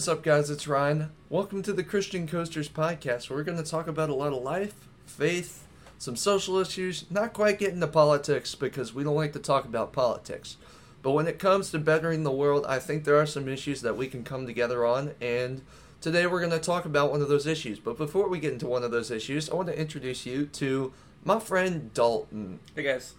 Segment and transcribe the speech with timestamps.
[0.00, 0.48] is up, guys?
[0.48, 1.10] It's Ryan.
[1.28, 4.42] Welcome to the Christian Coasters podcast, where we're going to talk about a lot of
[4.42, 4.72] life,
[5.04, 5.66] faith,
[5.98, 9.92] some social issues, not quite getting into politics because we don't like to talk about
[9.92, 10.56] politics.
[11.02, 13.94] But when it comes to bettering the world, I think there are some issues that
[13.94, 15.60] we can come together on, and
[16.00, 17.78] today we're going to talk about one of those issues.
[17.78, 20.94] But before we get into one of those issues, I want to introduce you to
[21.26, 22.60] my friend Dalton.
[22.74, 23.16] Hey guys.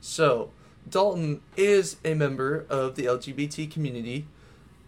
[0.00, 0.52] So,
[0.88, 4.28] Dalton is a member of the LGBT community.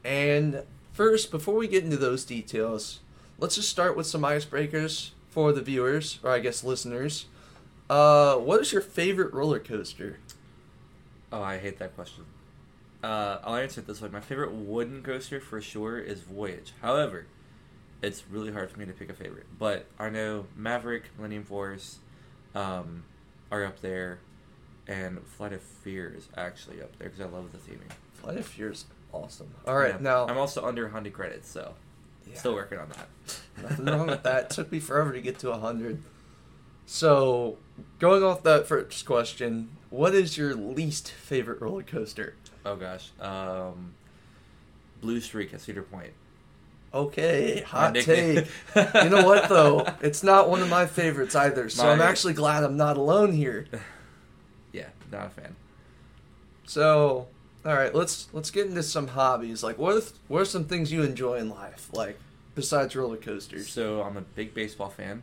[0.05, 3.01] And first, before we get into those details,
[3.39, 7.27] let's just start with some icebreakers for the viewers, or I guess listeners.
[7.91, 10.19] Uh, what is your favorite roller coaster?
[11.31, 12.25] Oh, I hate that question.
[13.03, 14.09] Uh, I'll answer it this way.
[14.09, 16.73] My favorite wooden coaster for sure is Voyage.
[16.81, 17.27] However,
[18.01, 19.47] it's really hard for me to pick a favorite.
[19.59, 21.99] But I know Maverick, Millennium Force,
[22.55, 23.05] um,
[23.51, 24.21] are up there,
[24.87, 27.91] and Flight of Fear is actually up there because I love the theming.
[28.15, 29.49] Flight of Fear is awesome.
[29.67, 30.01] All right, Yeah.
[30.01, 31.75] now I'm also under 100 credits, so
[32.27, 32.37] Yeah.
[32.39, 33.09] still working on that.
[33.63, 34.45] Nothing wrong with that.
[34.45, 36.03] It took me forever to get to 100.
[36.87, 37.57] So,
[37.99, 42.35] going off that first question, what is your least favorite roller coaster?
[42.67, 43.95] Oh gosh, um,
[45.01, 46.13] Blue Streak at Cedar Point.
[46.93, 48.47] Okay, hot take.
[48.77, 49.87] you know what though?
[50.01, 51.69] It's not one of my favorites either.
[51.69, 53.67] So I'm actually glad I'm not alone here.
[54.73, 55.55] Yeah, not a fan.
[56.67, 57.29] So,
[57.67, 59.63] all right, let's let's get into some hobbies.
[59.63, 62.19] Like, what if, what are some things you enjoy in life, like
[62.55, 63.69] besides roller coasters?
[63.69, 65.23] So I'm a big baseball fan.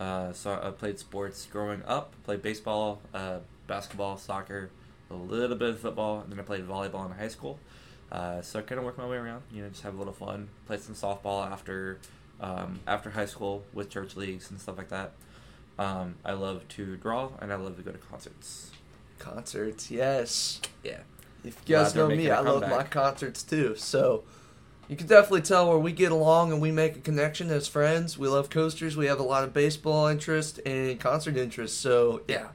[0.00, 2.12] Uh, so I played sports growing up.
[2.24, 4.70] Played baseball, uh, basketball, soccer,
[5.10, 7.60] a little bit of football, and then I played volleyball in high school.
[8.10, 9.42] Uh, so I kind of work my way around.
[9.52, 10.48] You know, just have a little fun.
[10.66, 11.98] Played some softball after
[12.40, 15.12] um, after high school with church leagues and stuff like that.
[15.78, 18.70] Um, I love to draw and I love to go to concerts.
[19.18, 20.60] Concerts, yes.
[20.82, 21.00] Yeah.
[21.44, 23.76] If you guys know me, I love my concerts too.
[23.76, 24.24] So
[24.88, 28.18] you can definitely tell where we get along and we make a connection as friends.
[28.18, 28.96] We love coasters.
[28.96, 31.80] We have a lot of baseball interest and concert interest.
[31.80, 32.48] So yeah,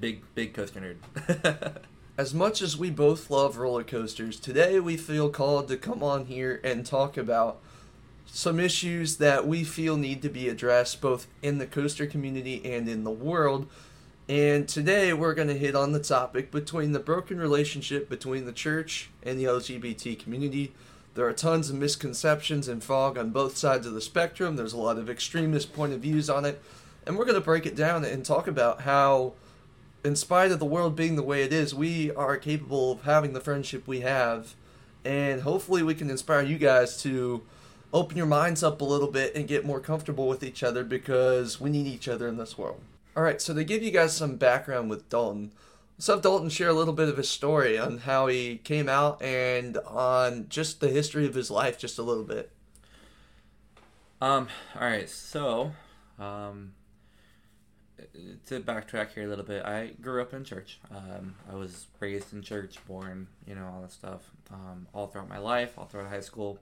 [0.00, 1.76] Big big coaster nerd.
[2.18, 6.26] as much as we both love roller coasters, today we feel called to come on
[6.26, 7.60] here and talk about
[8.26, 12.88] some issues that we feel need to be addressed both in the coaster community and
[12.88, 13.68] in the world.
[14.28, 18.52] And today we're going to hit on the topic between the broken relationship between the
[18.52, 20.74] church and the LGBT community.
[21.14, 24.56] There are tons of misconceptions and fog on both sides of the spectrum.
[24.56, 26.60] There's a lot of extremist point of views on it.
[27.06, 29.32] And we're going to break it down and talk about how
[30.04, 33.32] in spite of the world being the way it is, we are capable of having
[33.32, 34.54] the friendship we have,
[35.04, 37.42] and hopefully we can inspire you guys to
[37.94, 41.58] open your minds up a little bit and get more comfortable with each other because
[41.58, 42.80] we need each other in this world.
[43.18, 45.52] All right, so to give you guys some background with Dalton,
[45.96, 49.20] let's have Dalton share a little bit of his story on how he came out
[49.20, 52.52] and on just the history of his life, just a little bit.
[54.20, 54.46] Um.
[54.76, 55.10] All right.
[55.10, 55.72] So,
[56.20, 56.74] um,
[58.46, 60.78] to backtrack here a little bit, I grew up in church.
[60.94, 64.30] Um, I was raised in church, born, you know, all that stuff.
[64.52, 66.60] Um, all throughout my life, all throughout high school,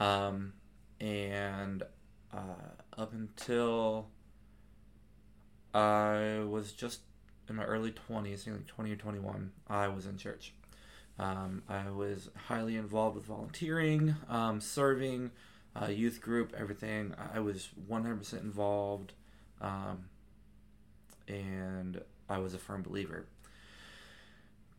[0.00, 0.52] um,
[0.98, 1.84] and
[2.34, 4.08] uh, up until
[5.74, 7.00] I was just
[7.48, 10.52] in my early twenties, I think like twenty or twenty-one, I was in church.
[11.18, 15.30] Um, I was highly involved with volunteering, um, serving
[15.80, 17.14] uh, youth group, everything.
[17.34, 19.12] I was 100% involved,
[19.60, 20.06] um,
[21.26, 23.26] and I was a firm believer.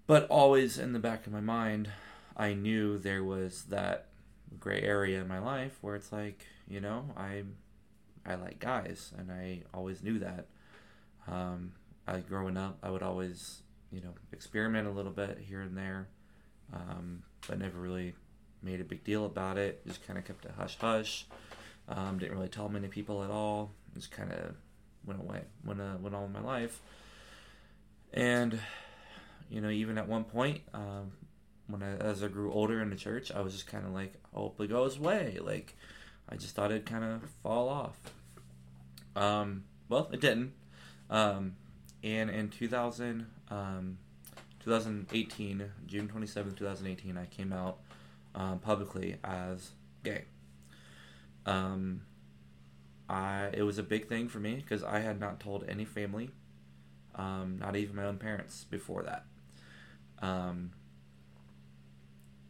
[0.06, 1.90] But always in the back of my mind,
[2.36, 4.06] I knew there was that
[4.60, 7.44] gray area in my life where it's like, you know, I,
[8.26, 10.46] I like guys, and I always knew that.
[11.28, 11.74] Um,
[12.08, 13.62] I growing up, I would always,
[13.92, 16.08] you know, experiment a little bit here and there,
[16.74, 18.14] um, but never really
[18.64, 19.86] made a big deal about it.
[19.86, 21.26] Just kind of kept it hush hush.
[21.90, 23.72] Um, didn't really tell many people at all.
[23.94, 24.56] Just kind of
[25.06, 26.82] went away, went uh, went all of my life.
[28.14, 28.60] And
[29.50, 31.12] you know, even at one point, um,
[31.68, 34.14] when I, as I grew older in the church, I was just kind of like,
[34.34, 35.38] I hope it goes away.
[35.42, 35.76] Like,
[36.30, 37.98] I just thought it'd kind of fall off.
[39.16, 40.54] Um, well, it didn't.
[41.10, 41.56] Um,
[42.04, 43.98] and in 2000, um,
[44.64, 47.78] 2018, June 27, 2018, I came out
[48.36, 49.72] um, publicly as
[50.04, 50.26] gay.
[51.46, 52.02] Um,
[53.10, 56.30] I it was a big thing for me because I had not told any family,
[57.16, 59.26] um, not even my own parents, before that.
[60.22, 60.72] Um,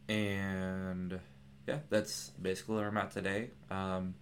[0.10, 1.20] and
[1.68, 3.52] yeah, that's basically where I'm at today.
[3.70, 4.16] Um,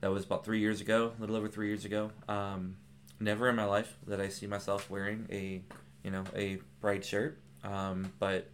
[0.00, 2.10] that was about three years ago, a little over three years ago.
[2.28, 2.76] Um,
[3.20, 5.62] never in my life that I see myself wearing a,
[6.02, 7.38] you know, a bright shirt.
[7.64, 8.48] Um, but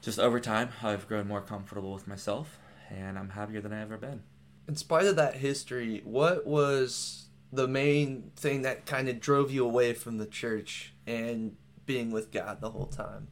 [0.00, 2.58] just over time, I've grown more comfortable with myself,
[2.90, 4.22] and I'm happier than I've ever been.
[4.68, 9.64] In spite of that history, what was the main thing that kind of drove you
[9.64, 13.28] away from the church and being with God the whole time?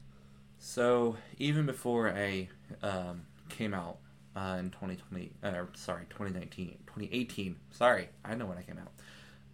[0.59, 2.49] So even before I
[2.83, 3.99] um, came out
[4.37, 8.93] uh, in 2020, uh, sorry, 2019, 2018, sorry, I know when I came out.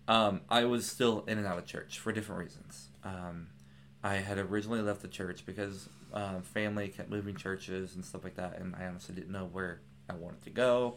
[0.09, 2.89] Um, I was still in and out of church for different reasons.
[3.05, 3.49] Um,
[4.03, 8.37] I had originally left the church because uh, family kept moving churches and stuff like
[8.37, 10.97] that, and I honestly didn't know where I wanted to go.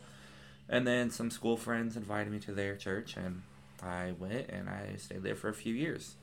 [0.68, 3.42] And then some school friends invited me to their church, and
[3.82, 6.16] I went and I stayed there for a few years.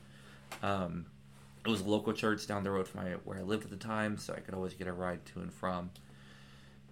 [0.63, 1.07] Um,
[1.65, 3.75] it was a local church down the road from my, where I lived at the
[3.75, 5.91] time, so I could always get a ride to and from.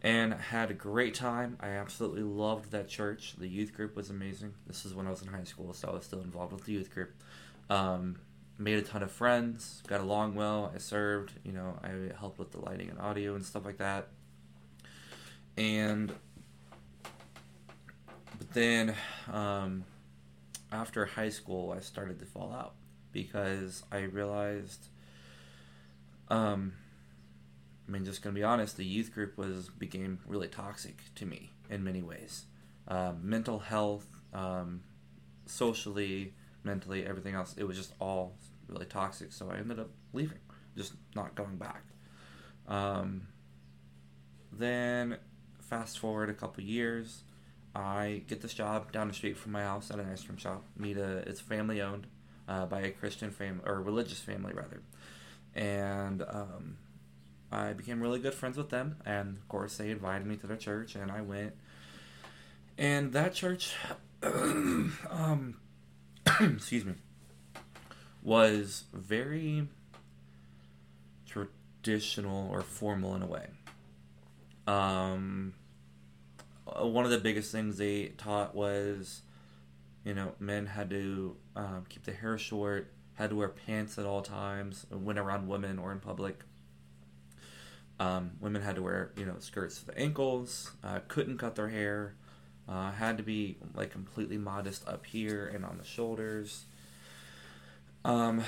[0.05, 1.57] And had a great time.
[1.59, 3.33] I absolutely loved that church.
[3.39, 4.53] The youth group was amazing.
[4.67, 6.73] This is when I was in high school, so I was still involved with the
[6.73, 7.11] youth group.
[7.71, 8.17] Um,
[8.59, 10.71] made a ton of friends, got along well.
[10.75, 14.09] I served, you know, I helped with the lighting and audio and stuff like that.
[15.57, 16.13] And
[18.37, 18.93] but then
[19.33, 19.85] um,
[20.71, 22.75] after high school, I started to fall out
[23.11, 24.85] because I realized,
[26.29, 26.73] um,
[27.87, 31.51] I mean, just gonna be honest, the youth group was became really toxic to me
[31.69, 32.45] in many ways,
[32.87, 34.81] um, mental health, um,
[35.45, 36.33] socially,
[36.63, 37.55] mentally, everything else.
[37.57, 38.35] It was just all
[38.67, 39.31] really toxic.
[39.31, 40.39] So I ended up leaving,
[40.75, 41.83] just not going back.
[42.67, 43.27] Um,
[44.51, 45.17] then
[45.59, 47.21] fast forward a couple years,
[47.75, 50.63] I get this job down the street from my house at an ice cream shop.
[50.77, 52.07] Meet a it's family owned
[52.47, 54.81] uh, by a Christian family or religious family rather,
[55.53, 56.77] and um,
[57.51, 58.97] I became really good friends with them.
[59.05, 61.53] And of course, they invited me to their church, and I went.
[62.77, 63.73] And that church,
[64.23, 65.57] um,
[66.39, 66.93] excuse me,
[68.23, 69.67] was very
[71.25, 73.47] traditional or formal in a way.
[74.67, 75.53] Um,
[76.67, 79.21] uh, one of the biggest things they taught was,
[80.03, 84.05] you know, men had to um, keep their hair short, had to wear pants at
[84.05, 86.43] all times when around women or in public.
[87.99, 91.69] Um, women had to wear, you know, skirts to the ankles, uh, couldn't cut their
[91.69, 92.15] hair,
[92.67, 96.65] uh, had to be like completely modest up here and on the shoulders.
[98.03, 98.43] Um,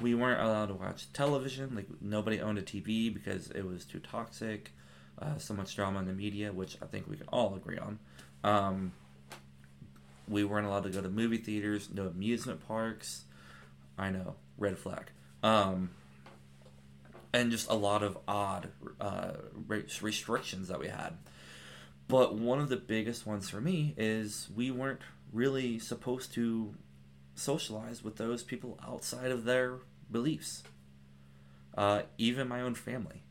[0.00, 1.74] we weren't allowed to watch television.
[1.74, 4.72] Like nobody owned a TV because it was too toxic.
[5.18, 7.98] Uh, so much drama in the media, which I think we can all agree on.
[8.44, 8.92] Um,
[10.28, 13.24] we weren't allowed to go to movie theaters, no amusement parks.
[13.96, 15.10] I know, red flag.
[15.42, 15.90] Um,
[17.36, 19.32] and just a lot of odd uh,
[20.00, 21.18] restrictions that we had.
[22.08, 25.02] But one of the biggest ones for me is we weren't
[25.32, 26.74] really supposed to
[27.34, 29.80] socialize with those people outside of their
[30.10, 30.62] beliefs,
[31.76, 33.22] uh, even my own family.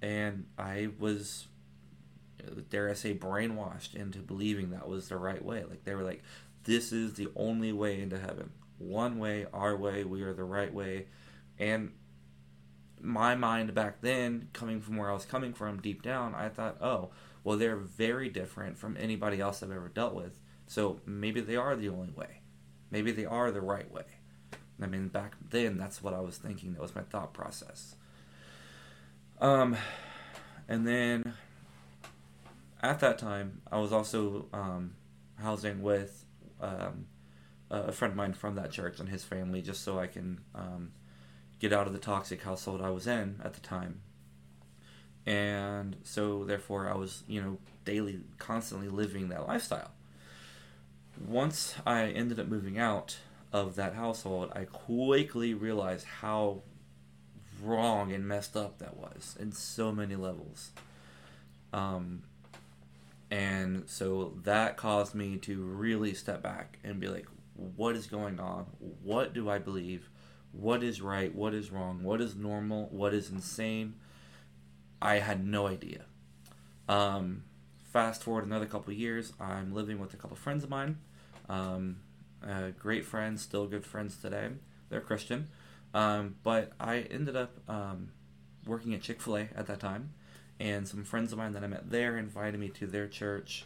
[0.00, 1.48] And I was,
[2.70, 5.64] dare I say, brainwashed into believing that was the right way.
[5.68, 6.22] Like they were like,
[6.62, 8.50] this is the only way into heaven.
[8.78, 11.06] One way, our way, we are the right way.
[11.58, 11.90] And
[13.00, 16.80] my mind back then, coming from where I was coming from deep down, I thought,
[16.80, 17.10] oh,
[17.44, 20.38] well, they're very different from anybody else I've ever dealt with.
[20.66, 22.40] So maybe they are the only way.
[22.90, 24.04] Maybe they are the right way.
[24.80, 26.72] I mean, back then, that's what I was thinking.
[26.72, 27.94] That was my thought process.
[29.40, 29.76] Um,
[30.68, 31.34] and then
[32.82, 34.94] at that time, I was also um,
[35.36, 36.24] housing with
[36.60, 37.06] um,
[37.70, 40.92] a friend of mine from that church and his family, just so I can um,
[41.58, 44.00] get out of the toxic household I was in at the time.
[45.24, 49.90] And so, therefore, I was, you know, daily, constantly living that lifestyle.
[51.18, 53.16] Once I ended up moving out
[53.52, 56.62] of that household, I quickly realized how
[57.62, 60.70] wrong and messed up that was in so many levels.
[61.72, 62.22] Um,
[63.30, 68.38] and so that caused me to really step back and be like, what is going
[68.38, 68.66] on?
[69.02, 70.08] What do I believe?
[70.58, 71.34] What is right?
[71.34, 72.02] What is wrong?
[72.02, 72.88] What is normal?
[72.90, 73.94] What is insane?
[75.02, 76.06] I had no idea.
[76.88, 77.44] Um,
[77.92, 80.98] fast forward another couple years, I'm living with a couple friends of mine.
[81.48, 81.96] Um,
[82.46, 84.48] uh, great friends, still good friends today.
[84.88, 85.48] They're Christian.
[85.92, 88.10] Um, but I ended up um,
[88.66, 90.12] working at Chick fil A at that time,
[90.58, 93.64] and some friends of mine that I met there invited me to their church,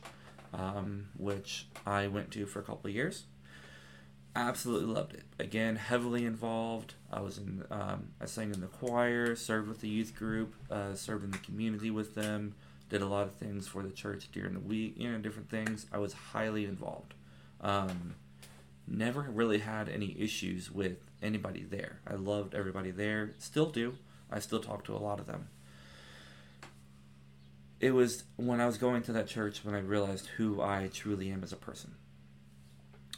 [0.53, 3.25] um, which I went to for a couple years.
[4.37, 5.25] Absolutely loved it.
[5.39, 6.95] Again, heavily involved.
[7.13, 10.95] I was in, um, I sang in the choir, served with the youth group, uh,
[10.95, 12.55] served in the community with them,
[12.89, 15.87] did a lot of things for the church during the week, you know, different things.
[15.93, 17.15] I was highly involved.
[17.61, 18.15] Um,
[18.87, 22.01] never really had any issues with anybody there.
[22.07, 23.97] I loved everybody there, still do.
[24.31, 25.49] I still talk to a lot of them.
[27.81, 31.31] it was when I was going to that church when I realized who I truly
[31.31, 31.95] am as a person.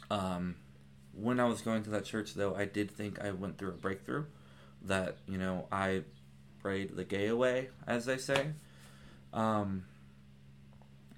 [0.09, 0.55] Um,
[1.13, 3.73] when I was going to that church, though, I did think I went through a
[3.73, 4.25] breakthrough.
[4.85, 6.03] That you know, I
[6.61, 8.47] prayed the gay away, as they say.
[9.33, 9.85] Um,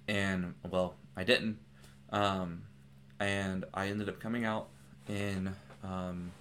[0.08, 1.60] and well, I didn't.
[2.12, 2.64] Um,
[3.20, 4.68] and I ended up coming out
[5.08, 6.32] in um,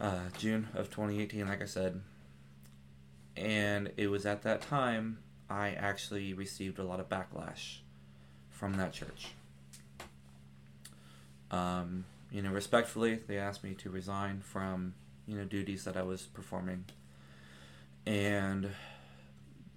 [0.00, 2.00] uh, June of 2018, like I said.
[3.36, 7.78] And it was at that time I actually received a lot of backlash
[8.50, 9.28] from that church.
[11.50, 14.94] Um, you know, respectfully, they asked me to resign from
[15.26, 16.86] you know duties that I was performing,
[18.06, 18.70] and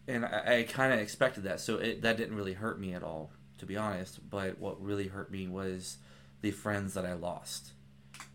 [0.08, 3.04] and I, I kind of expected that, so it, that didn't really hurt me at
[3.04, 4.30] all, to be honest.
[4.30, 5.98] But what really hurt me was
[6.42, 7.72] the friends that I lost,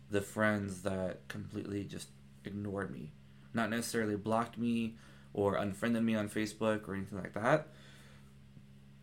[0.09, 2.09] the friends that completely just
[2.45, 3.11] ignored me,
[3.53, 4.95] not necessarily blocked me
[5.33, 7.67] or unfriended me on Facebook or anything like that.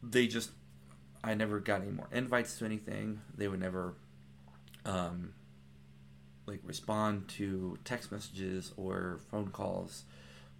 [0.03, 0.51] They just,
[1.25, 3.21] I never got any more invites to anything.
[3.35, 3.95] They would never,
[4.85, 5.33] um,
[6.47, 10.05] like respond to text messages or phone calls.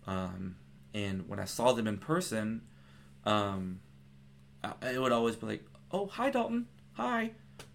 [0.07, 0.57] Um,
[0.95, 2.63] and when I saw them in person,
[3.25, 3.81] um,
[4.63, 6.67] I, it would always be like, "Oh, hi, Dalton.
[6.95, 7.33] Hi,"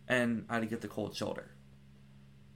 [0.08, 1.50] and I'd get the cold shoulder.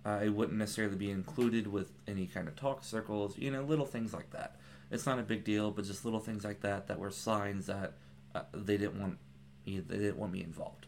[0.05, 3.85] Uh, it wouldn't necessarily be included with any kind of talk circles, you know, little
[3.85, 4.55] things like that.
[4.89, 7.93] It's not a big deal, but just little things like that that were signs that
[8.33, 9.17] uh, they didn't want
[9.65, 10.85] they didn't want me involved.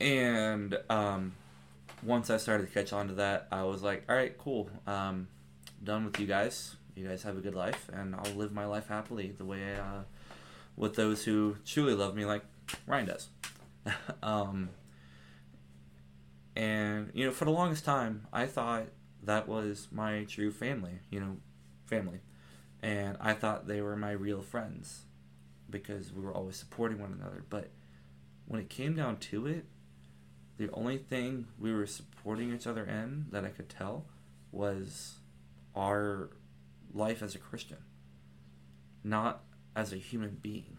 [0.00, 1.32] And um,
[2.02, 5.28] once I started to catch on to that, I was like, all right, cool, um,
[5.82, 6.76] done with you guys.
[6.94, 10.02] You guys have a good life, and I'll live my life happily the way uh,
[10.76, 12.44] with those who truly love me, like
[12.86, 13.28] Ryan does.
[14.22, 14.70] um,
[16.54, 18.88] and you know, for the longest time, I thought
[19.22, 20.98] that was my true family.
[21.10, 21.36] You know,
[21.86, 22.20] family,
[22.82, 25.02] and I thought they were my real friends
[25.70, 27.44] because we were always supporting one another.
[27.48, 27.70] But
[28.46, 29.64] when it came down to it,
[30.62, 34.06] the only thing we were supporting each other in that I could tell
[34.52, 35.16] was
[35.74, 36.30] our
[36.94, 37.78] life as a Christian,
[39.02, 39.42] not
[39.74, 40.78] as a human being.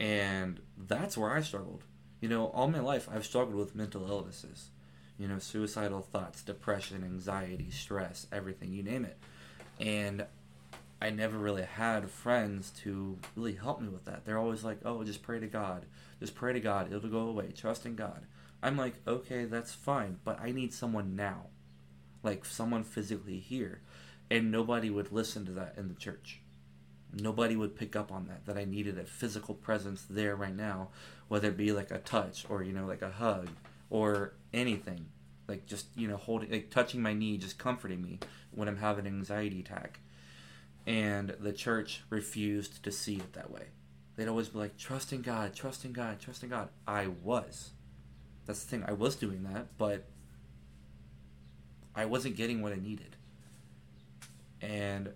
[0.00, 1.84] And that's where I struggled.
[2.20, 4.70] You know, all my life I've struggled with mental illnesses.
[5.18, 9.18] You know, suicidal thoughts, depression, anxiety, stress, everything, you name it.
[9.78, 10.26] And
[11.00, 14.24] I never really had friends to really help me with that.
[14.24, 15.86] They're always like, oh, just pray to God.
[16.18, 16.92] Just pray to God.
[16.92, 17.52] It'll go away.
[17.52, 18.26] Trust in God.
[18.62, 21.46] I'm like, okay, that's fine, but I need someone now.
[22.22, 23.80] Like someone physically here.
[24.30, 26.40] And nobody would listen to that in the church.
[27.12, 30.88] Nobody would pick up on that, that I needed a physical presence there right now,
[31.28, 33.48] whether it be like a touch or, you know, like a hug
[33.90, 35.06] or anything.
[35.48, 38.20] Like just, you know, holding, like touching my knee, just comforting me
[38.52, 39.98] when I'm having an anxiety attack.
[40.86, 43.66] And the church refused to see it that way.
[44.16, 46.68] They'd always be like, trust in God, trust in God, trust in God.
[46.86, 47.72] I was.
[48.46, 48.84] That's the thing.
[48.86, 50.04] I was doing that, but
[51.94, 53.16] I wasn't getting what I needed.
[54.60, 55.10] And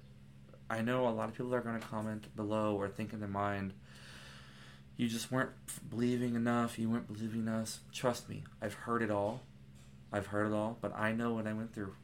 [0.68, 3.28] I know a lot of people are going to comment below or think in their
[3.28, 3.72] mind,
[4.96, 5.50] you just weren't
[5.90, 7.80] believing enough, you weren't believing us.
[7.92, 9.42] Trust me, I've heard it all.
[10.12, 11.94] I've heard it all, but I know what I went through.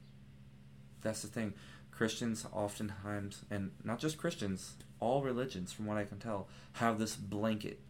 [1.01, 1.55] That's the thing.
[1.91, 7.17] Christians oftentimes, and not just Christians, all religions, from what I can tell, have this
[7.17, 7.81] blanket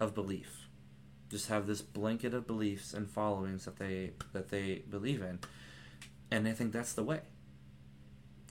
[0.00, 0.61] of belief.
[1.32, 5.38] Just have this blanket of beliefs and followings that they that they believe in,
[6.30, 7.20] and they think that's the way.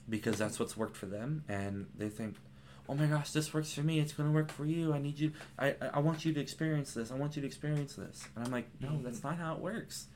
[0.08, 1.44] Because that's what's worked for them.
[1.48, 2.34] And they think
[2.88, 4.00] oh my gosh this works for me.
[4.00, 4.92] It's going to work for you.
[4.92, 7.12] I need you I, I want you to experience this.
[7.12, 8.26] I want you to experience this.
[8.34, 9.04] And i'm like no mm-hmm.
[9.04, 10.08] that's not how it works.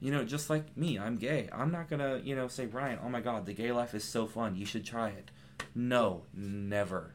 [0.00, 1.50] You know just like me i'm gay.
[1.52, 4.04] I'm not going to you know say ryan oh my god the gay life is
[4.04, 4.56] so fun.
[4.56, 5.30] You should try it.
[5.74, 7.12] No never.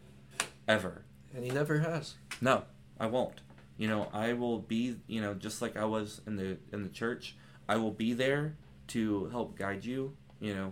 [0.67, 1.05] Ever.
[1.33, 2.13] And he never has.
[2.39, 2.65] No
[2.99, 3.41] i won't
[3.77, 6.89] you know i will be you know just like i was in the in the
[6.89, 7.35] church
[7.67, 8.55] i will be there
[8.87, 10.71] to help guide you you know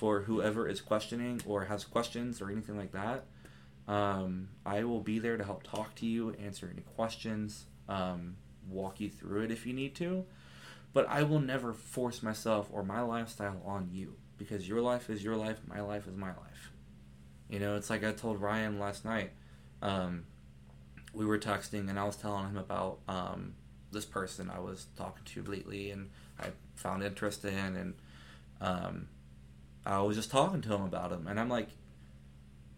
[0.00, 3.24] for whoever is questioning or has questions or anything like that.
[3.86, 8.98] Um, I will be there to help talk to you, answer any questions, um, walk
[8.98, 10.24] you through it if you need to.
[10.94, 15.22] But I will never force myself or my lifestyle on you because your life is
[15.22, 16.72] your life, my life is my life.
[17.50, 19.32] You know, it's like I told Ryan last night.
[19.82, 20.24] Um,
[21.12, 23.54] we were texting and I was telling him about um,
[23.92, 27.94] this person I was talking to lately and I found interest in and
[28.60, 29.08] um,
[29.84, 31.68] I was just talking to him about him, and I'm like,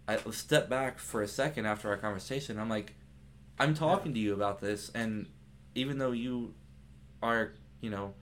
[0.07, 2.59] I step back for a second after our conversation.
[2.59, 2.95] I'm like,
[3.59, 5.27] I'm talking to you about this, and
[5.75, 6.55] even though you
[7.23, 8.15] are, you know,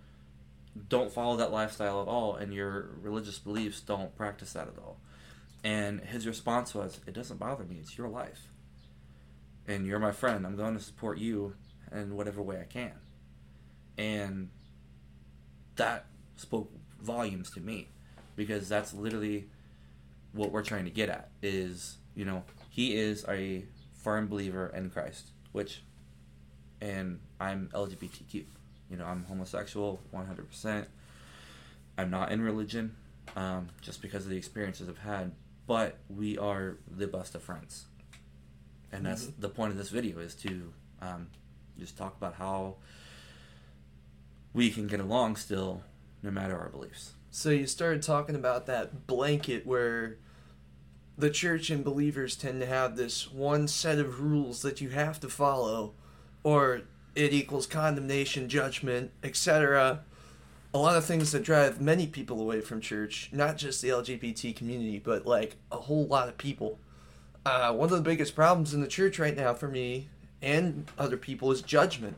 [0.88, 4.98] don't follow that lifestyle at all, and your religious beliefs don't practice that at all.
[5.62, 7.76] And his response was, "It doesn't bother me.
[7.80, 8.49] It's your life."
[9.66, 10.46] And you're my friend.
[10.46, 11.54] I'm going to support you
[11.92, 12.92] in whatever way I can.
[13.98, 14.50] And
[15.76, 17.88] that spoke volumes to me
[18.36, 19.48] because that's literally
[20.32, 24.90] what we're trying to get at is, you know, he is a firm believer in
[24.90, 25.82] Christ, which
[26.80, 28.44] and I'm LGBTQ.
[28.90, 30.86] You know, I'm homosexual 100%.
[31.98, 32.96] I'm not in religion
[33.36, 35.32] um, just because of the experiences I've had,
[35.66, 37.86] but we are the best of friends.
[38.92, 39.40] And that's mm-hmm.
[39.40, 41.28] the point of this video is to um,
[41.78, 42.76] just talk about how
[44.52, 45.82] we can get along still
[46.22, 47.12] no matter our beliefs.
[47.30, 50.18] So you started talking about that blanket where
[51.16, 55.20] the church and believers tend to have this one set of rules that you have
[55.20, 55.94] to follow
[56.42, 56.82] or
[57.14, 60.00] it equals condemnation, judgment, etc.
[60.72, 64.54] A lot of things that drive many people away from church, not just the LGBT
[64.54, 66.78] community, but like a whole lot of people.
[67.44, 70.08] Uh, one of the biggest problems in the church right now for me
[70.42, 72.16] and other people is judgment.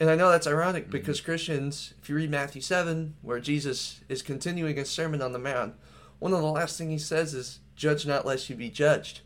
[0.00, 0.92] And I know that's ironic mm-hmm.
[0.92, 5.38] because Christians, if you read Matthew 7, where Jesus is continuing his Sermon on the
[5.38, 5.74] Mount,
[6.18, 9.20] one of the last things he says is, Judge not lest you be judged.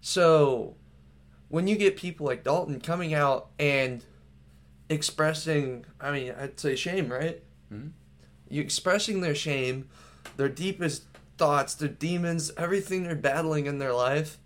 [0.00, 0.74] So,
[1.48, 4.04] when you get people like Dalton coming out and
[4.88, 7.42] expressing, I mean, I'd say shame, right?
[7.72, 7.88] Mm-hmm.
[8.48, 9.88] You expressing their shame,
[10.36, 11.04] their deepest
[11.38, 14.38] thoughts, their demons, everything they're battling in their life,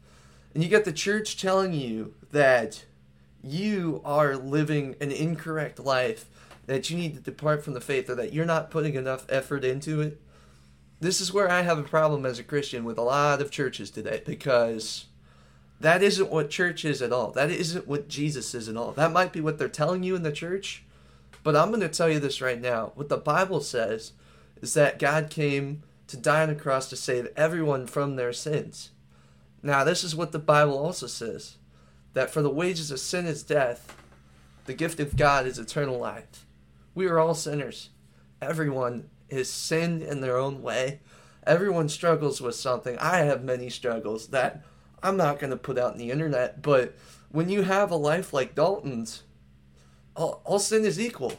[0.54, 2.84] and you get the church telling you that
[3.42, 6.26] you are living an incorrect life,
[6.66, 9.64] that you need to depart from the faith, or that you're not putting enough effort
[9.64, 10.20] into it.
[11.00, 13.90] This is where I have a problem as a Christian with a lot of churches
[13.90, 15.06] today because
[15.80, 17.30] that isn't what church is at all.
[17.30, 18.92] That isn't what Jesus is at all.
[18.92, 20.84] That might be what they're telling you in the church,
[21.42, 22.92] but I'm going to tell you this right now.
[22.96, 24.12] What the Bible says
[24.60, 28.90] is that God came to die on a cross to save everyone from their sins.
[29.62, 31.56] Now, this is what the Bible also says
[32.14, 33.96] that for the wages of sin is death,
[34.66, 36.46] the gift of God is eternal life.
[36.94, 37.90] We are all sinners.
[38.42, 41.00] Everyone is sinned in their own way.
[41.46, 42.98] Everyone struggles with something.
[42.98, 44.64] I have many struggles that
[45.02, 46.94] I'm not going to put out in the internet, but
[47.30, 49.22] when you have a life like Dalton's,
[50.16, 51.34] all, all sin is equal.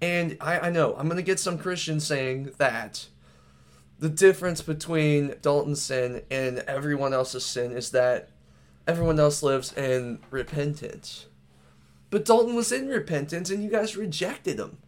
[0.00, 3.06] And I, I know I'm going to get some Christians saying that
[3.98, 8.30] the difference between Dalton's sin and everyone else's sin is that
[8.86, 11.26] everyone else lives in repentance.
[12.10, 14.78] But Dalton was in repentance and you guys rejected him.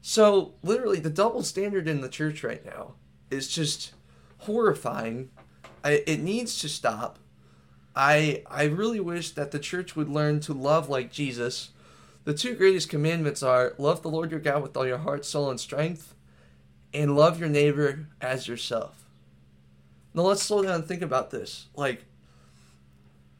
[0.00, 2.94] So, literally, the double standard in the church right now
[3.30, 3.92] is just
[4.38, 5.30] horrifying.
[5.84, 7.18] I, it needs to stop.
[7.94, 11.70] I I really wish that the church would learn to love like Jesus.
[12.24, 15.50] The two greatest commandments are love the Lord your God with all your heart, soul,
[15.50, 16.14] and strength,
[16.94, 19.04] and love your neighbor as yourself.
[20.14, 21.66] Now let's slow down and think about this.
[21.74, 22.04] Like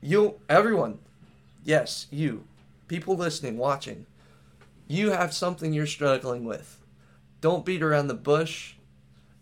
[0.01, 0.99] you everyone,
[1.65, 2.45] yes, you,
[2.89, 4.07] people listening, watching,
[4.89, 6.79] you have something you're struggling with.
[7.41, 8.75] Don't beat around the bush.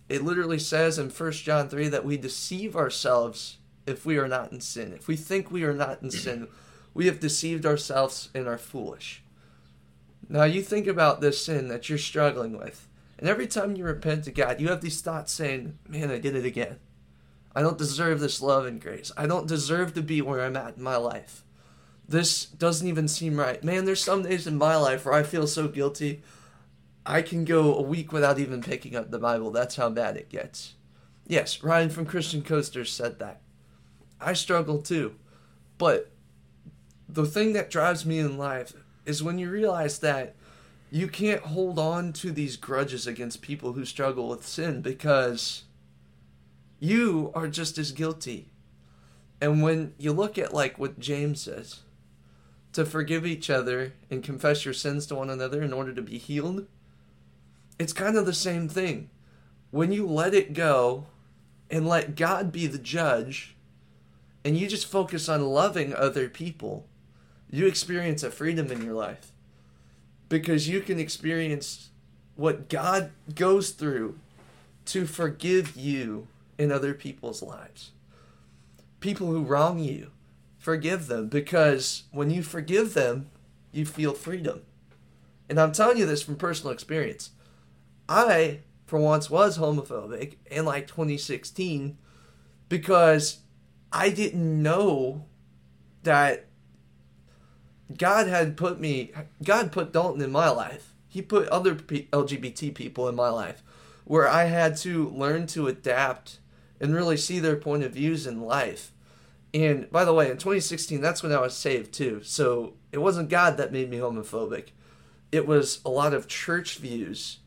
[0.08, 4.52] It literally says in 1 John 3 that we deceive ourselves if we are not
[4.52, 4.92] in sin.
[4.92, 6.48] If we think we are not in sin,
[6.94, 9.22] we have deceived ourselves and are foolish.
[10.28, 12.86] Now you think about this sin that you're struggling with,
[13.20, 16.34] and every time you repent to God, you have these thoughts saying, Man, I did
[16.34, 16.78] it again.
[17.54, 19.12] I don't deserve this love and grace.
[19.14, 21.44] I don't deserve to be where I'm at in my life.
[22.08, 23.62] This doesn't even seem right.
[23.62, 26.22] Man, there's some days in my life where I feel so guilty.
[27.04, 29.50] I can go a week without even picking up the Bible.
[29.50, 30.74] That's how bad it gets.
[31.26, 33.42] Yes, Ryan from Christian Coasters said that.
[34.18, 35.16] I struggle too.
[35.76, 36.10] But
[37.06, 38.72] the thing that drives me in life
[39.04, 40.36] is when you realize that
[40.90, 45.64] you can't hold on to these grudges against people who struggle with sin because
[46.80, 48.48] you are just as guilty.
[49.40, 51.80] And when you look at like what James says,
[52.72, 56.18] to forgive each other and confess your sins to one another in order to be
[56.18, 56.66] healed,
[57.78, 59.10] it's kind of the same thing.
[59.70, 61.06] When you let it go
[61.70, 63.56] and let God be the judge,
[64.44, 66.86] and you just focus on loving other people,
[67.50, 69.29] you experience a freedom in your life.
[70.30, 71.90] Because you can experience
[72.36, 74.18] what God goes through
[74.86, 77.90] to forgive you in other people's lives.
[79.00, 80.10] People who wrong you,
[80.58, 83.30] forgive them because when you forgive them,
[83.72, 84.62] you feel freedom.
[85.48, 87.30] And I'm telling you this from personal experience.
[88.08, 91.98] I, for once, was homophobic in like 2016
[92.68, 93.40] because
[93.92, 95.24] I didn't know
[96.04, 96.46] that
[97.96, 100.94] God had put me, God put Dalton in my life.
[101.08, 103.62] He put other LGBT people in my life
[104.04, 106.38] where I had to learn to adapt
[106.80, 108.92] and really see their point of views in life.
[109.52, 112.22] And by the way, in 2016, that's when I was saved too.
[112.22, 114.68] So it wasn't God that made me homophobic.
[115.32, 117.38] It was a lot of church views.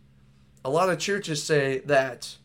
[0.65, 2.37] A lot of churches say that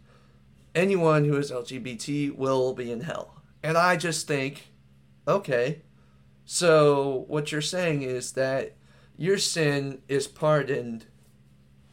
[0.75, 3.43] anyone who is LGBT will be in hell.
[3.63, 4.69] And I just think,
[5.27, 5.83] okay,
[6.51, 8.73] so what you're saying is that
[9.19, 11.05] your sin is pardoned,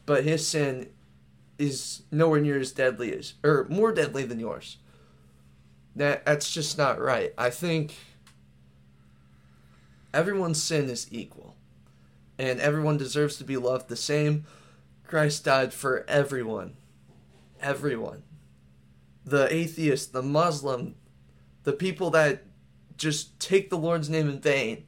[0.06, 0.88] but his sin
[1.58, 4.78] is nowhere near as deadly as, or more deadly than yours.
[5.94, 7.34] That that's just not right.
[7.36, 7.96] I think
[10.14, 11.54] everyone's sin is equal,
[12.38, 14.46] and everyone deserves to be loved the same.
[15.06, 16.78] Christ died for everyone,
[17.60, 18.22] everyone.
[19.22, 20.94] The atheist, the Muslim,
[21.64, 22.45] the people that
[22.96, 24.84] just take the Lord's name in vain,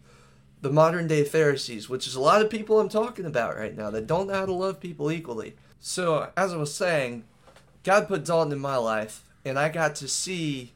[0.61, 3.91] the modern day Pharisees, which is a lot of people I'm talking about right now
[3.91, 5.57] that don't know how to love people equally.
[5.81, 7.25] So, as I was saying,
[7.85, 10.73] God put Dalton in my life, and I got to see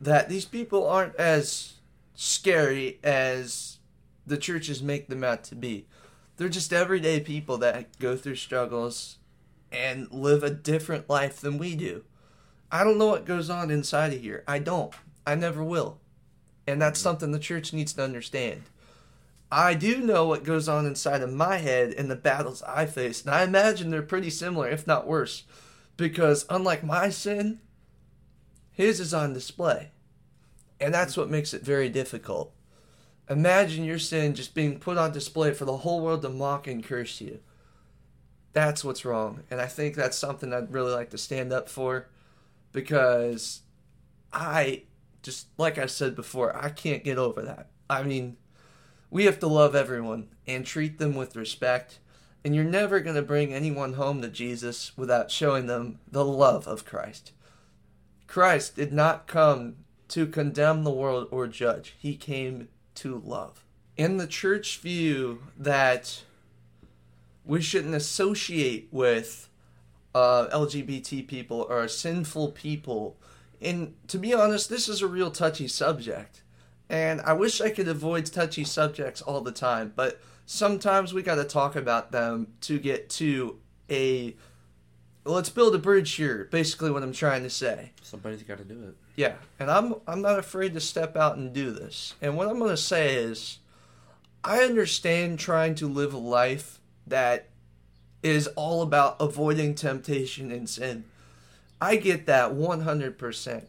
[0.00, 1.74] that these people aren't as
[2.14, 3.78] scary as
[4.26, 5.86] the churches make them out to be.
[6.36, 9.18] They're just everyday people that go through struggles
[9.72, 12.04] and live a different life than we do.
[12.70, 14.42] I don't know what goes on inside of here.
[14.46, 14.92] I don't.
[15.26, 15.98] I never will.
[16.66, 17.04] And that's mm-hmm.
[17.04, 18.62] something the church needs to understand.
[19.50, 23.24] I do know what goes on inside of my head and the battles I face,
[23.24, 25.44] and I imagine they're pretty similar, if not worse.
[25.96, 27.60] Because unlike my sin,
[28.72, 29.92] his is on display.
[30.80, 32.52] And that's what makes it very difficult.
[33.30, 36.84] Imagine your sin just being put on display for the whole world to mock and
[36.84, 37.40] curse you.
[38.52, 39.42] That's what's wrong.
[39.50, 42.08] And I think that's something I'd really like to stand up for
[42.72, 43.62] because
[44.32, 44.82] I
[45.26, 47.66] just, like I said before, I can't get over that.
[47.90, 48.36] I mean,
[49.10, 51.98] we have to love everyone and treat them with respect.
[52.44, 56.68] And you're never going to bring anyone home to Jesus without showing them the love
[56.68, 57.32] of Christ.
[58.28, 63.64] Christ did not come to condemn the world or judge, he came to love.
[63.96, 66.22] In the church view that
[67.44, 69.48] we shouldn't associate with
[70.14, 73.18] uh, LGBT people or sinful people.
[73.60, 76.42] And to be honest, this is a real touchy subject.
[76.88, 81.34] And I wish I could avoid touchy subjects all the time, but sometimes we got
[81.36, 83.58] to talk about them to get to
[83.90, 84.36] a
[85.24, 86.48] let's build a bridge here.
[86.50, 87.92] Basically, what I'm trying to say.
[88.02, 88.94] Somebody's got to do it.
[89.16, 92.14] Yeah, and I'm I'm not afraid to step out and do this.
[92.22, 93.58] And what I'm going to say is,
[94.44, 97.48] I understand trying to live a life that
[98.22, 101.04] is all about avoiding temptation and sin.
[101.80, 103.66] I get that 100%.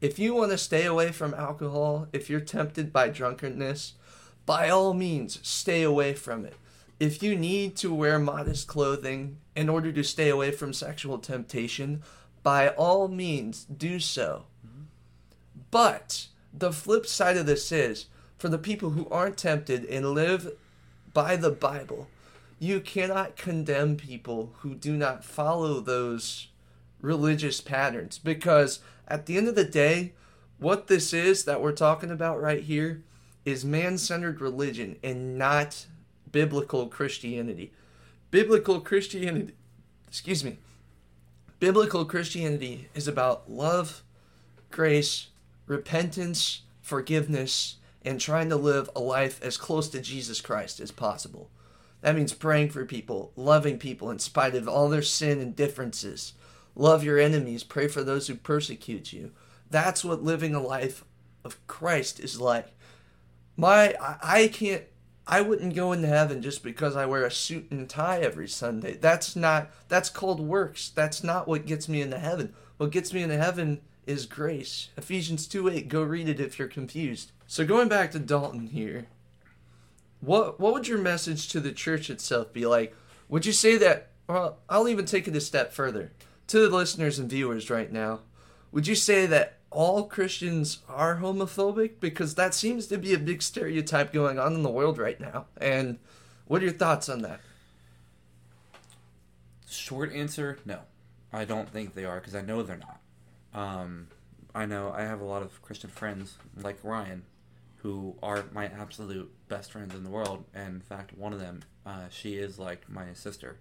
[0.00, 3.94] If you want to stay away from alcohol, if you're tempted by drunkenness,
[4.46, 6.54] by all means, stay away from it.
[7.00, 12.02] If you need to wear modest clothing in order to stay away from sexual temptation,
[12.42, 14.44] by all means, do so.
[15.70, 18.06] But the flip side of this is
[18.38, 20.52] for the people who aren't tempted and live
[21.12, 22.08] by the Bible,
[22.58, 26.48] you cannot condemn people who do not follow those
[27.04, 30.12] religious patterns because at the end of the day,
[30.58, 33.02] what this is that we're talking about right here
[33.44, 35.86] is man centered religion and not
[36.32, 37.72] biblical Christianity.
[38.30, 39.54] Biblical Christianity,
[40.08, 40.56] excuse me,
[41.60, 44.02] biblical Christianity is about love,
[44.70, 45.28] grace,
[45.66, 51.50] repentance, forgiveness, and trying to live a life as close to Jesus Christ as possible.
[52.00, 56.34] That means praying for people, loving people in spite of all their sin and differences.
[56.76, 59.32] Love your enemies, pray for those who persecute you.
[59.70, 61.04] That's what living a life
[61.44, 62.68] of Christ is like.
[63.56, 64.82] My I, can't
[65.26, 68.94] I wouldn't go into heaven just because I wear a suit and tie every Sunday.
[68.94, 70.88] That's not that's called works.
[70.88, 72.54] That's not what gets me into heaven.
[72.76, 74.88] What gets me into heaven is grace.
[74.96, 77.30] Ephesians 2 8, go read it if you're confused.
[77.46, 79.06] So going back to Dalton here,
[80.20, 82.94] what what would your message to the church itself be like?
[83.28, 86.10] Would you say that well, I'll even take it a step further.
[86.48, 88.20] To the listeners and viewers right now,
[88.70, 92.00] would you say that all Christians are homophobic?
[92.00, 95.46] Because that seems to be a big stereotype going on in the world right now.
[95.56, 95.98] And
[96.46, 97.40] what are your thoughts on that?
[99.68, 100.80] Short answer no.
[101.32, 103.00] I don't think they are because I know they're not.
[103.54, 104.08] Um,
[104.54, 107.24] I know I have a lot of Christian friends like Ryan
[107.84, 110.44] who are my absolute best friends in the world.
[110.54, 113.58] And in fact, one of them, uh, she is like my sister.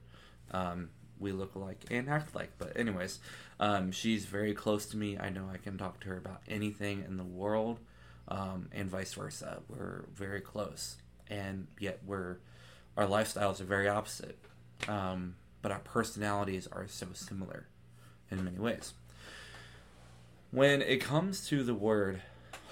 [0.51, 0.89] Um,
[1.23, 2.51] we look alike and act like.
[2.57, 3.19] But anyways,
[3.59, 5.17] um, she's very close to me.
[5.17, 7.79] I know I can talk to her about anything in the world,
[8.27, 9.61] um, and vice versa.
[9.67, 12.37] We're very close, and yet we're
[12.95, 14.37] our lifestyles are very opposite.
[14.87, 17.67] Um, but our personalities are so similar
[18.29, 18.93] in many ways.
[20.51, 22.21] When it comes to the word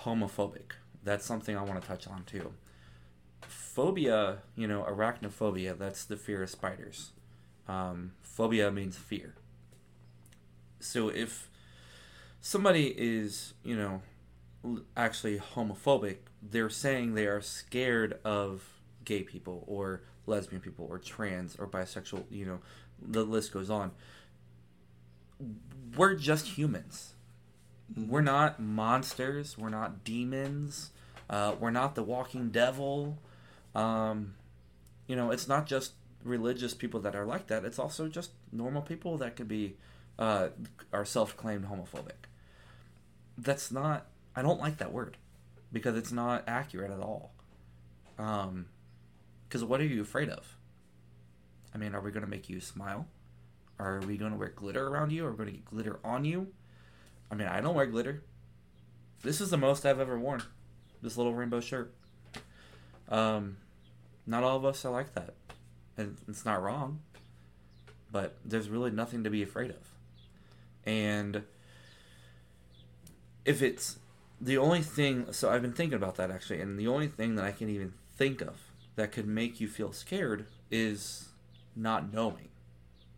[0.04, 0.74] homophobic.
[1.04, 2.54] That's something I want to touch on too.
[3.42, 7.12] Phobia, you know, arachnophobia, that's the fear of spiders.
[7.68, 9.36] Um, phobia means fear.
[10.80, 11.50] So if
[12.42, 14.02] somebody is, you know,
[14.98, 18.64] actually homophobic, they're saying they are scared of
[19.06, 22.60] gay people or lesbian people or trans or bisexual, you know,
[23.02, 23.92] the list goes on.
[25.98, 27.14] We're just humans.
[27.96, 29.58] We're not monsters.
[29.58, 30.92] We're not demons.
[31.30, 33.18] Uh, we're not the walking devil.
[33.76, 34.36] Um,
[35.08, 35.94] you know, it's not just
[36.24, 37.66] religious people that are like that.
[37.66, 39.78] It's also just normal people that could be
[40.20, 40.50] uh,
[40.94, 42.28] are self-claimed homophobic.
[43.38, 44.08] That's not.
[44.36, 45.18] I don't like that word
[45.72, 47.34] because it's not accurate at all.
[48.18, 48.68] Um,
[49.48, 50.58] because what are you afraid of?
[51.74, 53.08] I mean, are we going to make you smile?
[53.80, 55.26] Are we going to wear glitter around you?
[55.26, 56.48] Are we going to get glitter on you?
[57.30, 58.24] I mean, I don't wear glitter.
[59.24, 60.44] This is the most I've ever worn.
[61.02, 61.94] This little rainbow shirt.
[63.10, 63.58] Um,
[64.26, 65.34] not all of us are like that,
[66.02, 67.00] and it's not wrong.
[68.12, 69.78] But there's really nothing to be afraid of,
[70.86, 71.44] and
[73.46, 73.98] if it's
[74.40, 77.46] the only thing, so I've been thinking about that actually, and the only thing that
[77.46, 78.58] I can even think of
[78.96, 81.30] that could make you feel scared is
[81.76, 82.50] not knowing.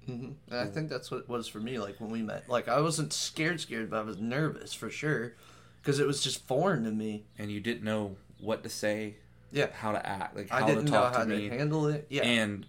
[0.05, 1.79] hmm And I think that's what it was for me.
[1.79, 5.33] Like when we met, like I wasn't scared, scared, but I was nervous for sure,
[5.81, 7.25] because it was just foreign to me.
[7.39, 9.15] and you didn't know what to say,
[9.51, 11.57] Yeah, how to act, like how I didn't to know talk how to me, to
[11.57, 12.05] handle it.
[12.09, 12.65] Yeah, and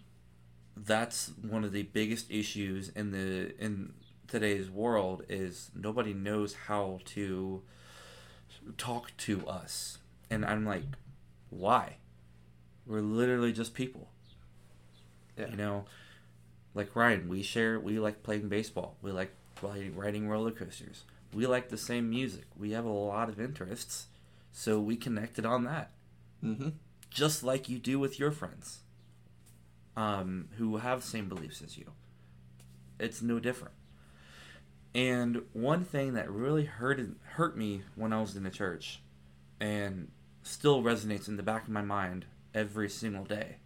[0.77, 3.93] that's one of the biggest issues in the in
[4.29, 7.63] today's world is nobody knows how to
[8.79, 9.99] talk to us,
[10.31, 10.85] and I'm like,
[11.51, 11.97] why?
[12.87, 14.09] We're literally just people.
[15.37, 15.49] Yeah.
[15.51, 15.85] You know,
[16.75, 17.79] like Ryan, we share.
[17.81, 18.97] We like playing baseball.
[19.03, 19.33] We like
[19.63, 21.05] riding riding roller coasters.
[21.35, 22.45] We like the same music.
[22.59, 24.07] We have a lot of interests,
[24.53, 25.91] so we connected on that
[26.41, 26.71] hmm
[27.11, 28.81] just like you do with your friends
[29.97, 31.93] um, who have the same beliefs as you.
[32.99, 33.75] It's no different.
[34.95, 37.01] And one thing that really hurt
[37.33, 39.01] hurt me when I was in the church,
[39.61, 40.09] and
[40.43, 43.57] still resonates in the back of my mind every single day,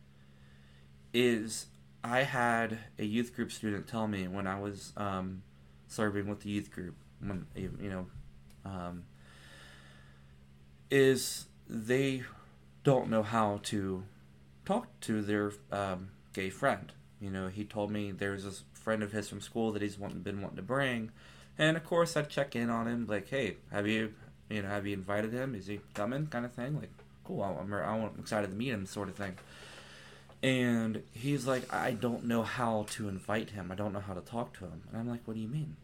[1.13, 1.67] is
[2.03, 5.43] I had a youth group student tell me when I was um,
[5.87, 8.07] serving with the youth group, when you know,
[8.65, 9.05] um,
[10.91, 12.23] is they
[12.85, 14.05] don't know how to
[14.65, 16.93] talk to their um, gay friend.
[17.21, 20.21] You know, he told me there's this friend of his from school that he's wanting,
[20.21, 21.11] been wanting to bring,
[21.59, 24.15] and of course I'd check in on him, like, hey, have you,
[24.49, 25.55] you know, have you invited him?
[25.55, 26.29] Is he coming?
[26.29, 26.77] Kind of thing.
[26.77, 26.91] Like,
[27.25, 27.43] cool.
[27.43, 29.37] I'm, I'm excited to meet him, sort of thing.
[30.43, 33.73] And he's like, I don't know how to invite him.
[33.73, 34.83] I don't know how to talk to him.
[34.89, 35.77] And I'm like, what do you mean?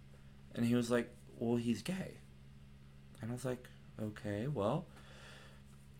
[0.54, 2.18] And he was like, well, he's gay.
[3.20, 3.66] And I was like,
[4.00, 4.84] okay, well,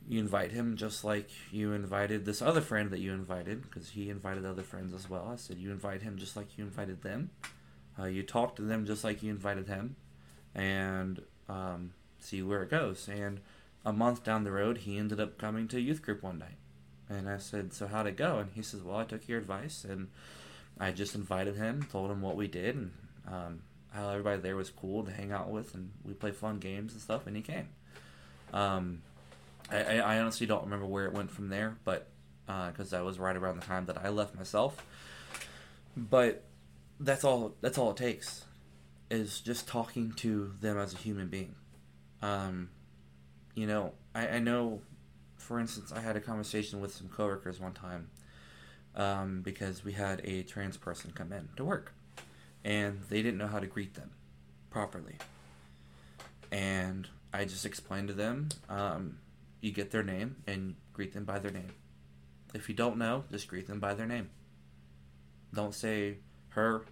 [0.08, 4.10] you invite him just like you invited this other friend that you invited because he
[4.10, 5.30] invited other friends as well.
[5.32, 7.30] I said you invite him just like you invited them.
[7.98, 9.96] Uh, you talk to them just like you invited him,
[10.54, 13.08] and um, see where it goes.
[13.08, 13.40] And
[13.84, 16.58] a month down the road, he ended up coming to youth group one night,
[17.08, 19.84] and I said, "So how'd it go?" And he says, "Well, I took your advice,
[19.84, 20.08] and
[20.78, 22.90] I just invited him, told him what we did, and
[23.28, 23.62] um,
[23.92, 27.00] how everybody there was cool to hang out with, and we play fun games and
[27.00, 27.68] stuff, and he came."
[28.52, 29.02] Um,
[29.70, 32.08] I, I, honestly don't remember where it went from there, but
[32.46, 34.84] because that was right around the time that I left myself.
[35.96, 36.44] But
[37.00, 37.54] that's all.
[37.60, 38.44] That's all it takes,
[39.10, 41.54] is just talking to them as a human being.
[42.22, 42.70] Um,
[43.54, 44.80] you know, I, I know,
[45.36, 48.08] for instance, I had a conversation with some coworkers one time
[48.96, 51.92] um, because we had a trans person come in to work,
[52.64, 54.10] and they didn't know how to greet them
[54.70, 55.16] properly.
[56.50, 58.48] And I just explained to them.
[58.68, 59.18] Um,
[59.64, 61.72] you get their name and greet them by their name.
[62.52, 64.28] If you don't know, just greet them by their name.
[65.54, 66.18] Don't say
[66.50, 66.84] her,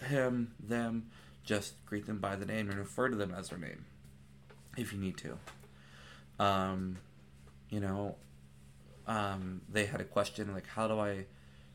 [0.00, 1.10] him, them.
[1.42, 3.84] Just greet them by the name and refer to them as their name
[4.76, 5.38] if you need to.
[6.38, 6.98] Um,
[7.70, 8.14] you know,
[9.08, 11.26] um, they had a question like, how do I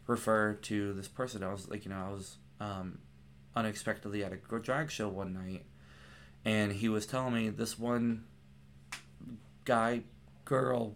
[0.08, 1.44] refer to this person?
[1.44, 3.00] I was like, you know, I was um,
[3.54, 5.66] unexpectedly at a drag show one night,
[6.46, 8.24] and he was telling me this one
[9.66, 10.04] guy
[10.52, 10.96] girl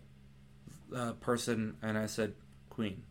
[0.93, 2.33] uh, person and I said
[2.69, 3.03] queen.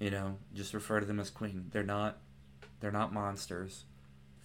[0.00, 1.68] You know, just refer to them as queen.
[1.72, 2.18] They're not
[2.80, 3.84] they're not monsters.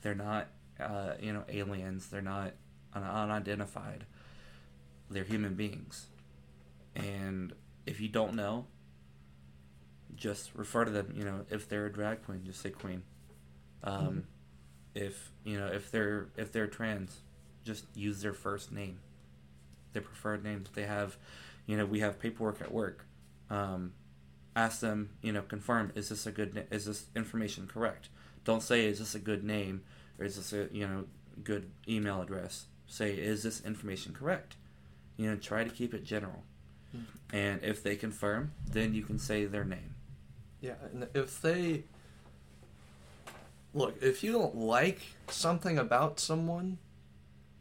[0.02, 2.08] They're not uh, you know aliens.
[2.10, 2.54] They're not
[2.94, 4.06] un- unidentified.
[5.10, 6.06] They're human beings.
[6.96, 7.54] And
[7.88, 8.68] if you don't know,
[10.16, 13.02] just refer to them, you know, if they're a drag queen, just say queen.
[13.84, 14.24] Um, Mhm.
[14.94, 17.22] if, you know, if they're if they're trans,
[17.64, 19.00] just use their first name
[19.94, 21.18] their preferred name that they have.
[21.66, 23.06] You know, we have paperwork at work.
[23.50, 23.94] Um,
[24.56, 28.10] ask them, you know, confirm is this a good na- is this information correct?
[28.44, 29.84] Don't say is this a good name
[30.18, 31.06] or is this a you know
[31.44, 32.66] good email address.
[32.88, 34.56] Say is this information correct?
[35.18, 36.44] You know, try to keep it general.
[36.96, 37.36] Mm-hmm.
[37.36, 39.96] And if they confirm, then you can say their name.
[40.60, 41.84] Yeah, and if they
[43.74, 45.00] look, if you don't like
[45.30, 46.78] something about someone,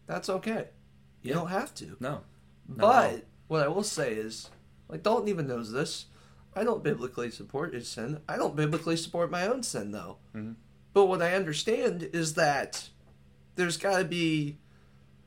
[0.07, 0.67] that's okay.
[1.23, 1.35] You Yeah.
[1.35, 1.97] don't have to.
[2.01, 2.23] No.
[2.69, 3.13] Not at all.
[3.17, 4.51] But what I will say is,
[4.89, 6.07] like Dalton even knows this.
[6.55, 8.21] I don't biblically support his sin.
[8.29, 10.19] I don't biblically support my own sin, though.
[10.35, 10.57] Mhm.
[10.93, 12.89] But what I understand is that
[13.55, 14.59] there's got to be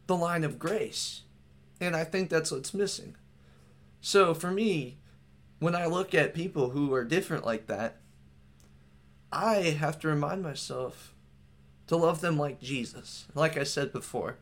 [0.07, 1.21] the line of grace,
[1.79, 3.15] and I think that's what's missing.
[4.01, 4.97] So for me,
[5.59, 8.01] when I look at people who are different like that,
[9.31, 11.13] I have to remind myself
[11.87, 14.37] to love them like Jesus, like I said before.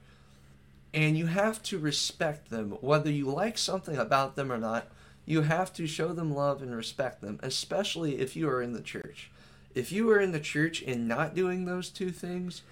[0.94, 4.88] And you have to respect them, whether you like something about them or not.
[5.26, 8.82] You have to show them love and respect them, especially if you are in the
[8.82, 9.32] church.
[9.74, 12.64] If you are in the church and not doing those two things,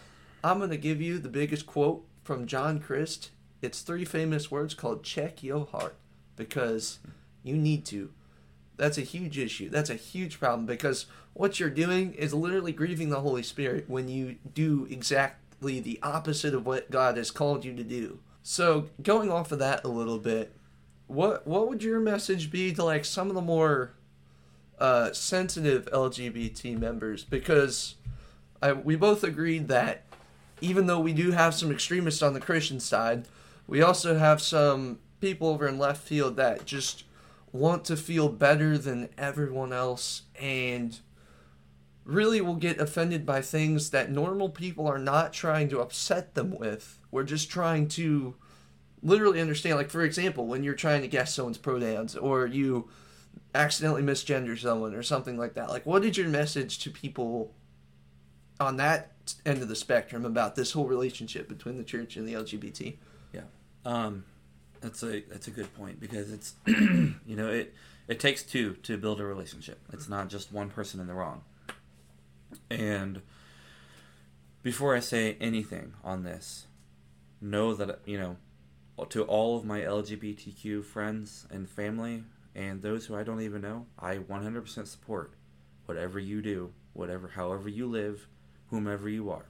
[0.43, 3.32] I'm going to give you the biggest quote from John Christ.
[3.62, 5.95] It's three famous words called check your heart
[6.36, 6.99] because
[7.43, 8.12] you need to.
[8.77, 9.69] That's a huge issue.
[9.69, 14.08] That's a huge problem because what you're doing is literally grieving the Holy Spirit when
[14.08, 14.88] you do
[15.60, 18.19] exactly the opposite of what God has called you to do.
[18.41, 20.54] So, going off of that a little bit,
[21.08, 23.91] what what would your message be to like some of the more
[24.80, 27.24] uh, sensitive LGBT members?
[27.26, 27.95] Because
[28.62, 30.04] I, we both agreed that
[30.62, 33.26] even though we do have some extremists on the Christian side,
[33.67, 37.04] we also have some people over in left field that just
[37.52, 41.00] want to feel better than everyone else and
[42.10, 46.58] really will get offended by things that normal people are not trying to upset them
[46.58, 47.00] with.
[47.12, 48.36] We're just trying to
[49.04, 49.78] literally understand.
[49.78, 52.89] Like, for example, when you're trying to guess someone's pronouns or you
[53.54, 55.69] accidentally misgender someone or something like that.
[55.69, 57.54] Like, what is your message to people
[58.60, 59.12] on that
[59.45, 62.95] end of the spectrum about this whole relationship between the church and the LGBT?
[63.34, 63.41] Yeah,
[63.86, 64.26] um,
[64.82, 67.74] that's a that's a good point because it's you know it
[68.08, 69.80] it takes two to build a relationship.
[69.93, 71.43] It's not just one person in the wrong.
[72.69, 73.21] And
[74.63, 76.67] before I say anything on this,
[77.41, 78.38] know that you know
[79.09, 83.85] to all of my LGBTQ friends and family and those who I don't even know,
[83.97, 85.33] I 100% support
[85.85, 88.27] whatever you do, whatever however you live,
[88.69, 89.45] whomever you are.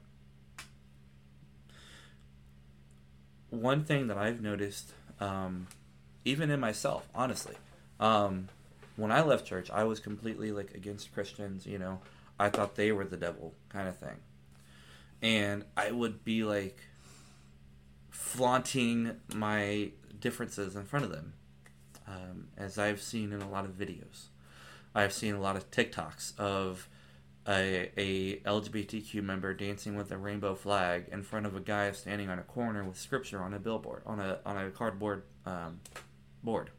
[3.50, 5.68] one thing that I've noticed, um,
[6.26, 7.56] even in myself, honestly,
[8.00, 8.50] um,
[8.96, 11.66] when I left church, I was completely like against Christians.
[11.66, 12.00] You know,
[12.40, 14.18] I thought they were the devil, kind of thing,
[15.22, 16.80] and I would be like
[18.10, 21.34] flaunting my differences in front of them,
[22.08, 24.28] um, as I've seen in a lot of videos.
[24.96, 26.88] I've seen a lot of TikToks of
[27.48, 32.30] a, a LGBTQ member dancing with a rainbow flag in front of a guy standing
[32.30, 35.80] on a corner with scripture on a billboard on a on a cardboard um,
[36.44, 36.70] board.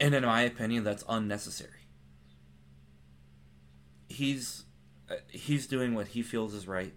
[0.00, 1.77] And in my opinion, that's unnecessary.
[4.18, 4.64] He's
[5.08, 6.92] uh, he's doing what he feels is right.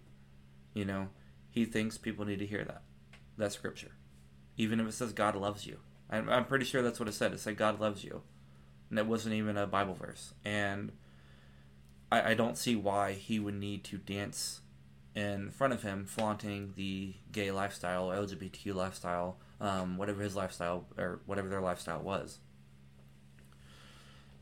[0.73, 1.09] You know,
[1.51, 2.81] he thinks people need to hear that.
[3.37, 3.91] That scripture,
[4.57, 5.77] even if it says God loves you.
[6.09, 7.31] I'm, I'm pretty sure that's what it said.
[7.31, 8.23] It said God loves you
[8.89, 10.33] and it wasn't even a Bible verse.
[10.43, 10.91] And
[12.11, 14.61] I, I don't see why he would need to dance
[15.13, 21.21] in front of him, flaunting the gay lifestyle, LGBTQ lifestyle, um, whatever his lifestyle or
[21.27, 22.39] whatever their lifestyle was.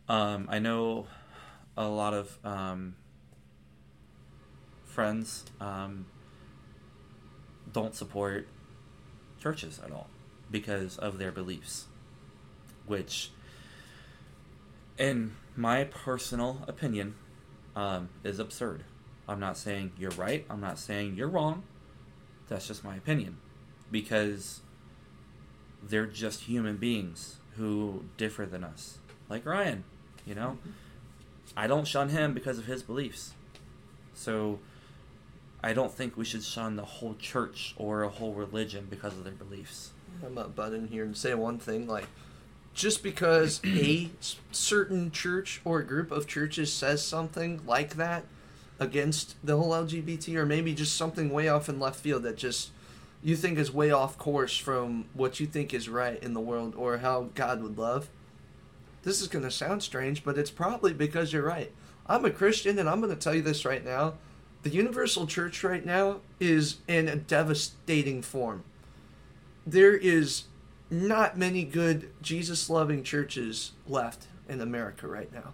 [0.08, 1.08] Um, I know
[1.80, 2.96] a lot of um,
[4.86, 6.06] friends um,
[7.74, 8.48] don't support
[9.42, 10.08] churches at all
[10.52, 11.86] because of their beliefs,
[12.86, 13.32] which
[14.99, 17.16] in my personal opinion,
[17.76, 18.84] um, is absurd.
[19.28, 20.45] I'm not saying you're right.
[20.49, 21.64] I'm not saying you're wrong.
[22.49, 23.38] That's just my opinion.
[23.89, 24.60] Because
[25.82, 28.97] they're just human beings who differ than us.
[29.30, 29.86] Like Ryan,
[30.26, 30.58] you know?
[31.56, 33.34] I don't shun him because of his beliefs.
[34.14, 34.60] So
[35.64, 39.24] I don't think we should shun the whole church or a whole religion because of
[39.24, 39.91] their beliefs.
[40.26, 42.06] I'm not butt in here and say one thing like
[42.74, 44.10] just because a
[44.52, 48.24] certain church or group of churches says something like that
[48.80, 52.72] against the whole LGBT, or maybe just something way off in left field that just
[53.22, 56.74] you think is way off course from what you think is right in the world
[56.76, 58.08] or how God would love.
[59.10, 61.72] This is going to sound strange, but it's probably because you're right.
[62.05, 64.14] I'm a Christian, and I'm going to tell you this right now.
[64.62, 68.64] The universal church right now is in a devastating form.
[69.66, 70.43] there is
[70.91, 75.53] not many good Jesus loving churches left in America right now.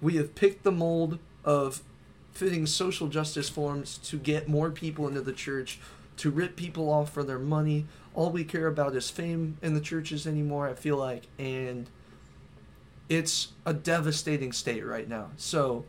[0.00, 1.84] We have picked the mold of
[2.32, 5.78] fitting social justice forms to get more people into the church,
[6.16, 7.86] to rip people off for their money.
[8.12, 11.86] All we care about is fame in the churches anymore, I feel like, and
[13.12, 15.30] it's a devastating state right now.
[15.36, 15.84] So,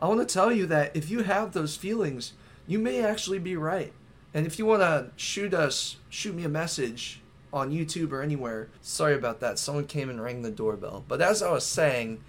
[0.00, 2.34] I want to tell you that if you have those feelings,
[2.68, 3.92] you may actually be right.
[4.32, 7.20] And if you want to shoot us, shoot me a message
[7.52, 8.68] on YouTube or anywhere.
[8.80, 9.58] Sorry about that.
[9.58, 11.04] Someone came and rang the doorbell.
[11.08, 12.22] But as I was saying,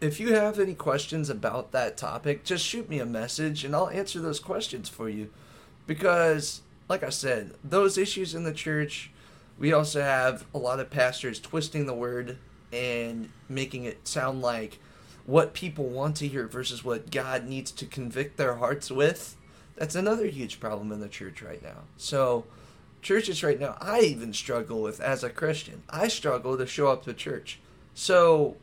[0.00, 3.90] if you have any questions about that topic, just shoot me a message and I'll
[3.90, 5.30] answer those questions for you.
[5.86, 9.12] Because, like I said, those issues in the church,
[9.58, 12.38] we also have a lot of pastors twisting the word
[12.72, 14.78] and making it sound like
[15.26, 19.36] what people want to hear versus what God needs to convict their hearts with.
[19.76, 21.82] That's another huge problem in the church right now.
[21.96, 22.46] So,
[23.02, 25.82] churches right now, I even struggle with as a Christian.
[25.90, 27.60] I struggle to show up to church.
[27.94, 28.56] So,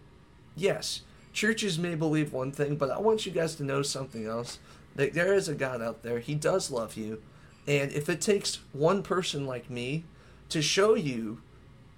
[0.56, 1.02] yes,
[1.34, 4.60] churches may believe one thing, but I want you guys to know something else.
[4.96, 6.20] That there is a God out there.
[6.20, 7.22] He does love you.
[7.68, 10.06] And if it takes one person like me
[10.50, 11.42] to show you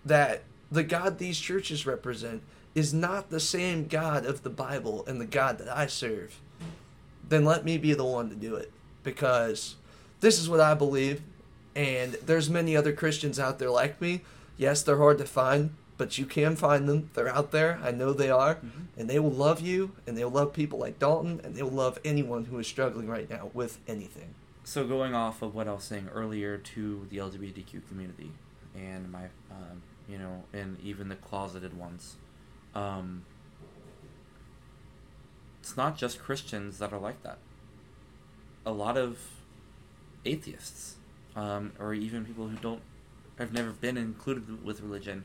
[0.03, 2.41] that the God these churches represent
[2.75, 6.39] is not the same God of the Bible and the God that I serve,
[7.27, 8.71] then let me be the one to do it.
[9.03, 9.75] Because
[10.19, 11.21] this is what I believe,
[11.75, 14.21] and there's many other Christians out there like me.
[14.57, 17.09] Yes, they're hard to find, but you can find them.
[17.13, 17.79] They're out there.
[17.83, 18.55] I know they are.
[18.55, 18.81] Mm-hmm.
[18.97, 22.45] And they will love you, and they'll love people like Dalton, and they'll love anyone
[22.45, 24.33] who is struggling right now with anything.
[24.63, 28.31] So, going off of what I was saying earlier to the LGBTQ community
[28.75, 32.15] and my, um, you know, and even the closeted ones,
[32.75, 33.23] um,
[35.61, 37.39] it's not just Christians that are like that.
[38.65, 39.19] A lot of
[40.25, 40.95] atheists
[41.35, 42.81] um, or even people who don't
[43.37, 45.23] have never been included with religion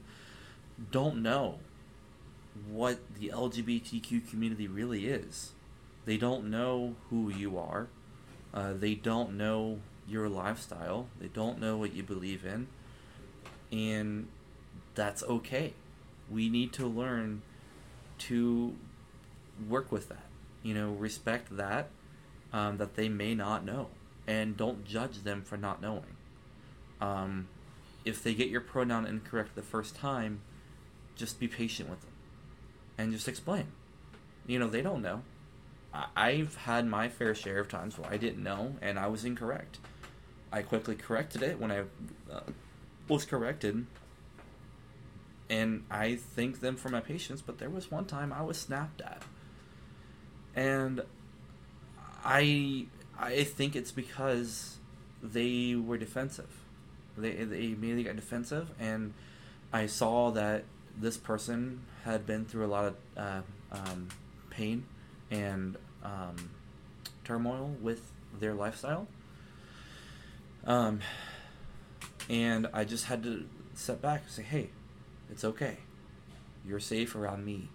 [0.90, 1.58] don't know
[2.70, 5.52] what the LGBTQ community really is.
[6.04, 7.88] They don't know who you are.
[8.52, 11.06] Uh, they don't know your lifestyle.
[11.20, 12.66] They don't know what you believe in.
[13.70, 14.28] And
[14.94, 15.74] that's okay.
[16.30, 17.42] We need to learn
[18.18, 18.74] to
[19.68, 20.26] work with that.
[20.62, 21.88] You know, respect that,
[22.52, 23.88] um, that they may not know
[24.26, 26.16] and don't judge them for not knowing.
[27.00, 27.48] Um,
[28.04, 30.40] if they get your pronoun incorrect the first time,
[31.16, 32.10] just be patient with them
[32.98, 33.66] and just explain.
[34.46, 35.22] You know, they don't know.
[36.16, 39.78] I've had my fair share of times where I didn't know and I was incorrect.
[40.50, 41.80] I quickly corrected it when I
[42.32, 42.40] uh,
[43.08, 43.86] was corrected.
[45.52, 49.02] And I thank them for my patience, but there was one time I was snapped
[49.02, 49.22] at.
[50.56, 51.02] And
[52.24, 52.86] I
[53.18, 54.78] I think it's because
[55.22, 56.48] they were defensive.
[57.18, 59.12] They they immediately got defensive, and
[59.74, 60.64] I saw that
[60.98, 63.42] this person had been through a lot of uh,
[63.72, 64.08] um,
[64.48, 64.86] pain
[65.30, 66.50] and um,
[67.24, 69.06] turmoil with their lifestyle.
[70.64, 71.00] Um,
[72.30, 74.70] and I just had to step back and say, "Hey,
[75.32, 75.78] it's okay.
[76.66, 77.68] You're safe around me.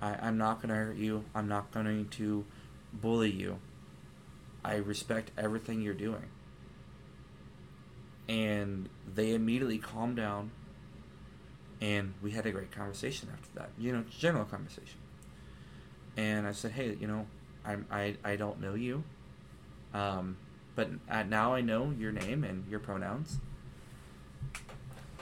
[0.00, 1.24] I, I'm not gonna hurt you.
[1.34, 2.44] I'm not going to."
[2.92, 3.58] bully you.
[4.64, 6.28] I respect everything you're doing.
[8.28, 10.52] And they immediately calmed down
[11.80, 13.70] and we had a great conversation after that.
[13.76, 14.98] You know, general conversation.
[16.16, 17.26] And I said, "Hey, you know,
[17.64, 19.02] I'm I I don't know you.
[19.92, 20.36] Um,
[20.76, 20.90] but
[21.28, 23.38] now I know your name and your pronouns."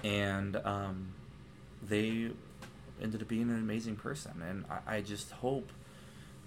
[0.03, 1.13] And um,
[1.87, 2.31] they
[3.03, 5.71] ended up being an amazing person, and I, I just hope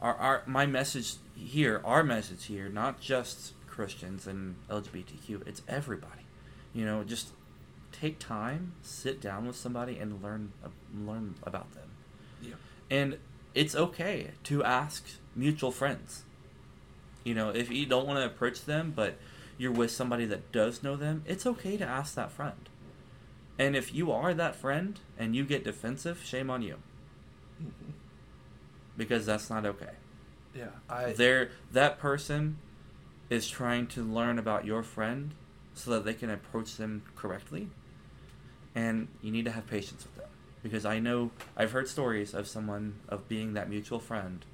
[0.01, 6.23] our, our my message here, our message here, not just Christians and LGBTQ, it's everybody.
[6.73, 7.29] You know, just
[7.91, 11.89] take time, sit down with somebody, and learn uh, learn about them.
[12.41, 12.55] Yeah.
[12.91, 13.17] And
[13.55, 16.23] it's okay to ask mutual friends.
[17.23, 19.15] You know, if you don't want to approach them, but
[19.57, 22.69] you're with somebody that does know them, it's okay to ask that friend.
[23.57, 26.77] And if you are that friend and you get defensive, shame on you.
[27.61, 27.91] Mm-hmm
[28.97, 29.91] because that's not okay.
[30.55, 31.13] Yeah, I.
[31.13, 32.57] There, that person
[33.29, 35.33] is trying to learn about your friend
[35.73, 37.69] so that they can approach them correctly,
[38.75, 40.29] and you need to have patience with them
[40.61, 44.45] because I know I've heard stories of someone of being that mutual friend,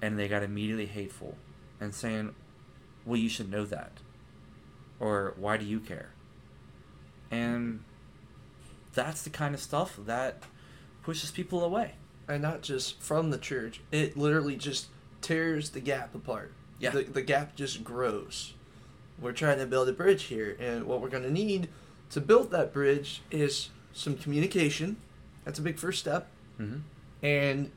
[0.00, 1.36] and they got immediately hateful,
[1.80, 2.34] and saying,
[3.04, 3.92] "Well, you should know that,"
[4.98, 6.10] or "Why do you care?"
[7.30, 7.84] And
[8.94, 10.42] that's the kind of stuff that
[11.02, 11.94] pushes people away
[12.28, 13.80] and not just from the church.
[13.92, 14.88] It literally just
[15.20, 16.52] tears the gap apart.
[16.78, 16.90] Yeah.
[16.90, 18.54] The, the gap just grows.
[19.20, 21.68] we're trying to build a bridge here, and what we're going to need
[22.10, 24.96] to build that bridge is some communication.
[25.44, 26.28] That's a big first step,
[26.60, 26.78] Mm-hmm.
[27.24, 27.70] and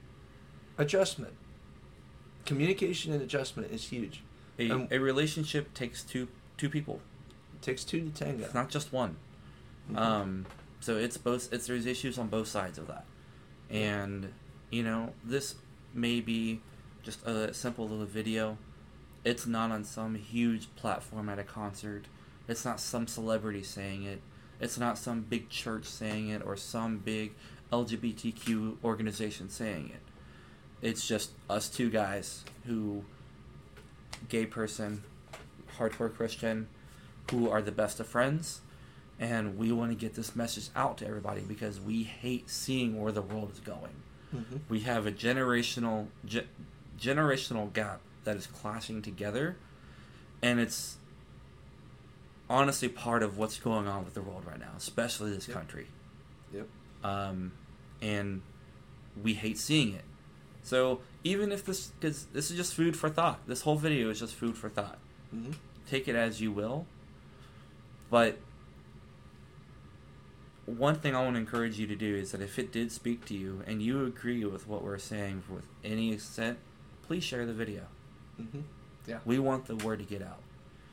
[0.77, 1.33] adjustment.
[2.45, 4.23] Communication and adjustment is huge.
[4.59, 6.99] A, Um, a relationship takes two two people.
[7.55, 8.45] It takes two to tango.
[8.45, 9.15] It's not just one.
[9.91, 9.97] Mhm.
[9.97, 10.45] Um,
[10.81, 11.53] so it's both.
[11.53, 13.05] It's there's issues on both sides of that,
[13.69, 14.33] and
[14.69, 15.55] you know this
[15.93, 16.59] may be
[17.03, 18.57] just a simple little video.
[19.23, 22.05] It's not on some huge platform at a concert.
[22.47, 24.21] It's not some celebrity saying it.
[24.59, 27.33] It's not some big church saying it or some big
[27.71, 30.01] LGBTQ organization saying it.
[30.81, 33.03] It's just us two guys who,
[34.29, 35.03] gay person,
[35.77, 36.67] hardcore Christian,
[37.29, 38.61] who are the best of friends,
[39.21, 43.11] and we want to get this message out to everybody because we hate seeing where
[43.11, 43.93] the world is going.
[44.35, 44.61] Mhm.
[44.67, 46.47] We have a generational ge-
[46.99, 49.55] generational gap that is clashing together,
[50.41, 50.97] and it's
[52.49, 55.55] honestly part of what's going on with the world right now, especially this Yep.
[55.57, 55.87] country.
[56.53, 56.67] Yep.
[57.03, 57.51] Um,
[58.01, 58.41] and
[59.21, 60.03] we hate seeing it.
[60.63, 63.39] So even if this, because this is just food for thought.
[63.47, 64.97] This whole video is just food for thought.
[65.33, 65.55] Mhm.
[65.87, 66.85] Take it as you will.
[68.09, 68.37] But
[70.77, 73.25] one thing I want to encourage you to do is that if it did speak
[73.25, 76.57] to you and you agree with what we're saying with any extent,
[77.03, 77.83] please share the video.
[78.39, 78.63] Mhm.
[79.07, 79.19] Yeah.
[79.25, 80.39] We want the word to get out.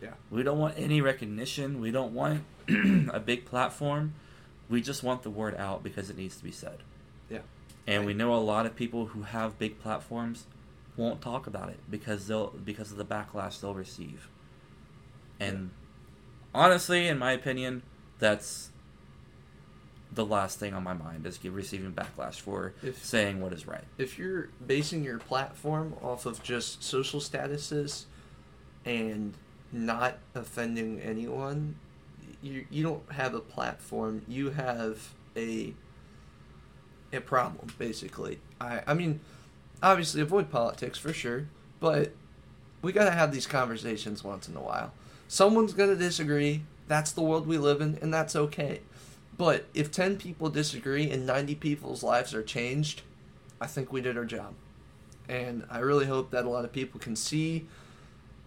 [0.02, 0.14] Yeah.
[0.30, 1.80] We don't want any recognition.
[1.80, 4.14] We don't want a big platform.
[4.68, 6.78] We just want the word out because it needs to be said.
[7.30, 7.40] Yeah.
[7.86, 10.46] And we know a lot of people who have big platforms
[10.96, 14.28] won't talk about it because they'll because of the backlash they'll receive.
[15.40, 15.70] And
[16.54, 17.82] honestly, in my opinion,
[18.18, 18.70] that's
[20.12, 23.84] the last thing on my mind is receiving backlash for If- saying what is right.
[23.98, 28.04] if you're basing your platform off of just social statuses
[28.84, 29.34] and
[29.72, 31.76] not offending anyone,
[32.42, 34.22] you you don't have a platform.
[34.28, 35.74] You have a
[37.12, 38.38] a problem basically.
[38.60, 39.20] I I mean,
[39.82, 41.48] obviously avoid politics for sure,
[41.80, 42.12] but
[42.80, 44.92] we got to have these conversations once in a while.
[45.26, 46.62] Someone's going to disagree.
[46.86, 48.80] That's the world we live in and that's okay.
[49.38, 53.02] But if 10 people disagree and 90 people's lives are changed,
[53.60, 54.54] I think we did our job.
[55.28, 57.66] And I really hope that a lot of people can see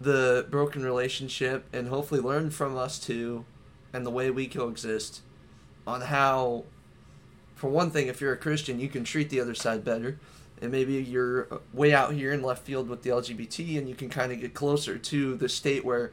[0.00, 3.44] the broken relationship and hopefully learn from us too
[3.92, 5.22] and the way we coexist
[5.86, 6.64] on how,
[7.54, 10.18] for one thing, if you're a Christian, you can treat the other side better.
[10.60, 14.08] And maybe you're way out here in left field with the LGBT and you can
[14.08, 16.12] kind of get closer to the state where,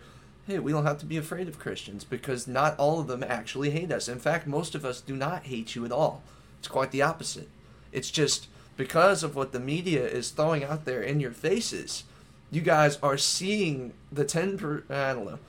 [0.50, 3.70] hey, we don't have to be afraid of Christians because not all of them actually
[3.70, 4.08] hate us.
[4.08, 6.24] In fact, most of us do not hate you at all.
[6.58, 7.48] It's quite the opposite.
[7.92, 12.04] It's just because of what the media is throwing out there in your faces,
[12.50, 15.40] you guys are seeing the 10 per, I don't know.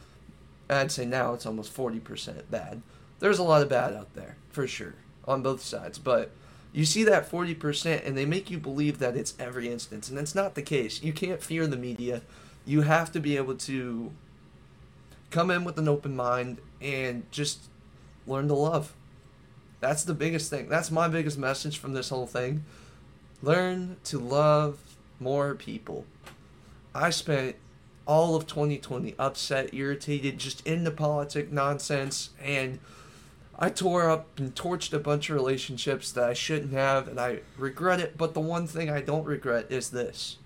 [0.68, 2.82] I'd say now it's almost 40% bad.
[3.20, 4.94] There's a lot of bad out there, for sure,
[5.26, 5.98] on both sides.
[5.98, 6.30] But
[6.72, 10.10] you see that 40% and they make you believe that it's every instance.
[10.10, 11.02] And that's not the case.
[11.02, 12.20] You can't fear the media.
[12.66, 14.12] You have to be able to
[15.30, 17.64] come in with an open mind and just
[18.26, 18.94] learn to love.
[19.80, 20.68] That's the biggest thing.
[20.68, 22.64] That's my biggest message from this whole thing.
[23.42, 24.78] Learn to love
[25.18, 26.04] more people.
[26.94, 27.56] I spent
[28.06, 32.80] all of 2020 upset, irritated, just into politic nonsense, and
[33.58, 37.40] I tore up and torched a bunch of relationships that I shouldn't have, and I
[37.56, 38.18] regret it.
[38.18, 40.38] But the one thing I don't regret is this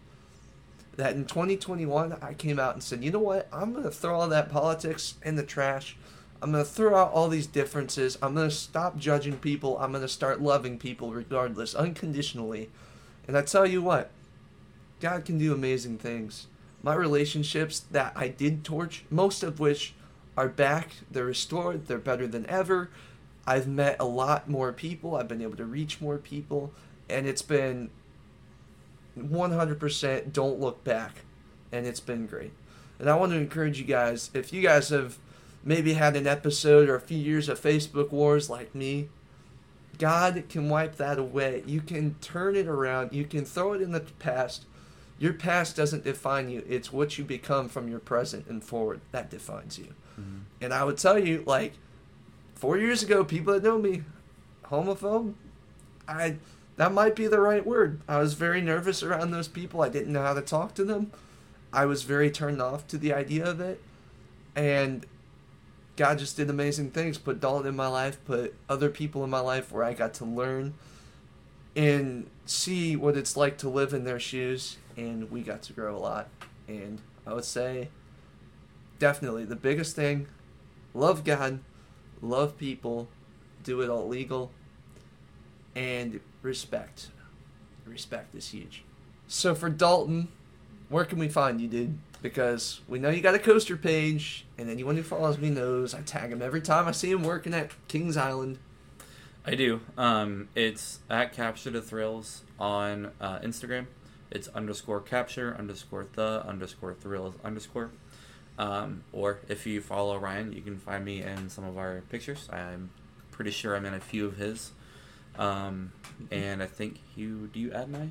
[0.97, 3.49] that in 2021, I came out and said, you know what?
[3.53, 5.97] I'm going to throw all that politics in the trash.
[6.43, 8.19] I'm going to throw out all these differences.
[8.21, 9.79] I'm going to stop judging people.
[9.79, 12.71] I'm going to start loving people regardless, unconditionally.
[13.27, 14.11] And I tell you what,
[15.01, 16.47] God can do amazing things.
[16.83, 19.95] My relationships that I did torch, most of which
[20.37, 22.91] are back, they're restored, they're better than ever.
[23.47, 26.73] I've met a lot more people, I've been able to reach more people,
[27.09, 27.91] and it's been
[29.19, 31.23] 100% don't look back.
[31.73, 32.53] And it's been great.
[32.99, 35.19] And I want to encourage you guys if you guys have
[35.65, 39.09] maybe had an episode or a few years of Facebook wars like me,
[39.99, 41.63] God can wipe that away.
[41.67, 43.13] You can turn it around.
[43.13, 44.67] You can throw it in the past.
[45.19, 46.65] Your past doesn't define you.
[46.69, 49.95] It's what you become from your present and forward that defines you.
[50.19, 50.41] Mhm.
[50.61, 51.75] And I would tell you, like,
[52.55, 54.03] four years ago, people that know me,
[54.65, 55.35] homophobe,
[56.09, 56.37] I
[56.77, 58.01] that might be the right word.
[58.09, 59.83] I was very nervous around those people.
[59.83, 61.13] I didn't know how to talk to them.
[61.73, 63.81] I was very turned off to the idea of it.
[64.57, 65.07] And
[65.97, 67.19] God just did amazing things.
[67.19, 70.25] Put Dalton in my life, put other people in my life where I got to
[70.25, 70.75] learn
[71.77, 74.79] and see what it's like to live in their shoes.
[74.97, 76.29] And we got to grow a lot.
[76.67, 77.89] And I would say
[78.99, 80.27] definitely the biggest thing
[80.93, 81.61] love God,
[82.23, 83.09] love people,
[83.65, 84.53] do it all legal,
[85.75, 87.09] and respect.
[87.87, 88.85] Respect is huge.
[89.27, 90.29] So for Dalton,
[90.89, 91.99] where can we find you, dude?
[92.23, 96.01] Because we know you got a coaster page, and anyone who follows me knows I
[96.03, 98.59] tag him every time I see him working at Kings Island.
[99.47, 99.81] I do.
[99.99, 103.87] Um, it's at Capture the Thrills on uh, Instagram.
[104.31, 107.91] It's underscore capture underscore the underscore thrills underscore.
[108.59, 112.49] Um, or if you follow Ryan, you can find me in some of our pictures.
[112.53, 112.91] I'm
[113.31, 114.73] pretty sure I'm in a few of his.
[115.39, 115.93] Um,
[116.31, 118.09] and I think you do you add my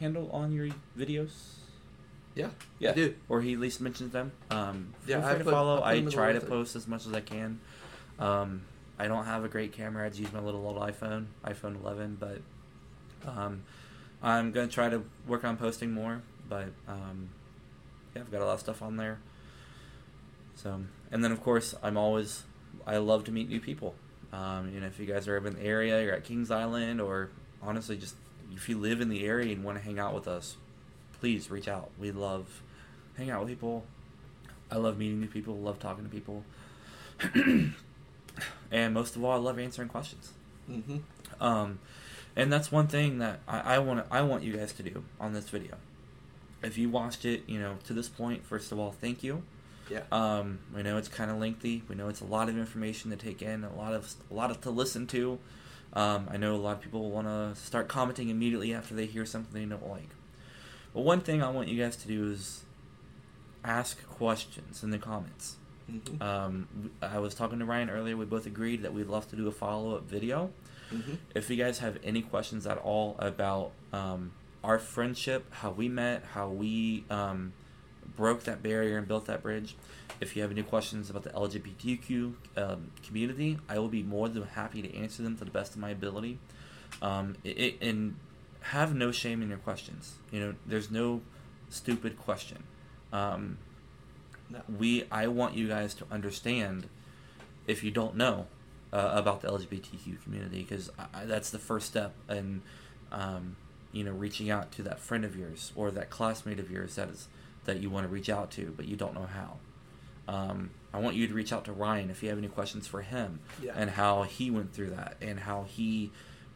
[0.00, 0.68] handle on your
[0.98, 1.30] videos?
[2.34, 2.48] Yeah,
[2.78, 3.14] Yeah, I do.
[3.30, 4.30] or he at least mentions them.
[4.50, 5.80] Um, feel Yeah, free I to put- follow.
[5.80, 7.60] I I, them in the try to post as much as I can.
[8.18, 8.62] Um,
[8.98, 10.04] I don't have a great camera.
[10.04, 12.40] I just use my little old iPhone, iPhone 11, but
[13.26, 13.62] um,
[14.22, 16.20] I'm gonna try to work on posting more.
[16.48, 17.30] But um,
[18.14, 19.18] yeah, I've got a lot of stuff on there.
[20.56, 22.42] So, and then of course, I'm always
[22.86, 23.94] I love to meet new people.
[24.36, 27.00] Um, you know, if you guys are ever in the area, you're at Kings Island,
[27.00, 27.30] or
[27.62, 28.16] honestly, just
[28.54, 30.56] if you live in the area and want to hang out with us,
[31.20, 31.90] please reach out.
[31.98, 32.62] We love
[33.16, 33.84] hanging out with people.
[34.70, 35.56] I love meeting new people.
[35.56, 36.44] Love talking to people.
[38.70, 40.32] and most of all, I love answering questions.
[40.70, 40.98] Mm-hmm.
[41.40, 41.78] Um,
[42.34, 45.32] and that's one thing that I, I want I want you guys to do on
[45.32, 45.76] this video.
[46.62, 49.42] If you watched it, you know, to this point, first of all, thank you.
[49.88, 50.02] Yeah.
[50.10, 51.82] Um, we know it's kind of lengthy.
[51.88, 54.50] We know it's a lot of information to take in, a lot of a lot
[54.50, 55.38] of to listen to.
[55.92, 59.24] Um, I know a lot of people want to start commenting immediately after they hear
[59.24, 60.10] something they don't like.
[60.92, 62.64] But one thing I want you guys to do is
[63.64, 65.56] ask questions in the comments.
[65.90, 66.22] Mm-hmm.
[66.22, 68.16] Um, I was talking to Ryan earlier.
[68.16, 70.50] We both agreed that we'd love to do a follow up video.
[70.92, 71.14] Mm-hmm.
[71.34, 74.32] If you guys have any questions at all about um,
[74.62, 77.52] our friendship, how we met, how we um,
[78.16, 79.76] broke that barrier and built that bridge,
[80.20, 84.42] if you have any questions about the LGBTQ um, community, I will be more than
[84.44, 86.38] happy to answer them to the best of my ability.
[87.02, 88.16] Um, it, it- and
[88.60, 90.14] have no shame in your questions.
[90.32, 91.20] You know, there's no
[91.68, 92.64] stupid question.
[93.12, 93.58] Um,
[94.78, 96.88] we I want you guys to understand
[97.66, 98.46] if you don't know
[98.92, 100.90] uh, about the LGBTQ community because
[101.24, 102.62] that's the first step in
[103.12, 103.56] um,
[103.92, 107.08] you know reaching out to that friend of yours or that classmate of yours that
[107.08, 107.28] is
[107.66, 109.58] that you want to reach out to but you don't know how.
[110.32, 113.02] Um, I want you to reach out to Ryan if you have any questions for
[113.02, 113.72] him Yeah.
[113.76, 116.10] and how he went through that and how he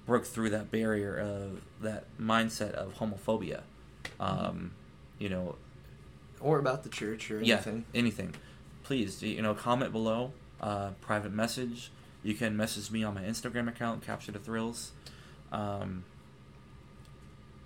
[0.06, 3.60] broke through that barrier of that mindset of homophobia.
[4.18, 4.72] Um,
[5.18, 5.56] you know,
[6.40, 7.84] Or about the church or yeah, anything.
[7.94, 8.34] anything.
[8.82, 10.32] Please, you know, comment below.
[10.60, 11.90] Uh, private message.
[12.22, 14.90] You can message me on my Instagram account, Capture the Thrills.
[15.52, 16.04] Um,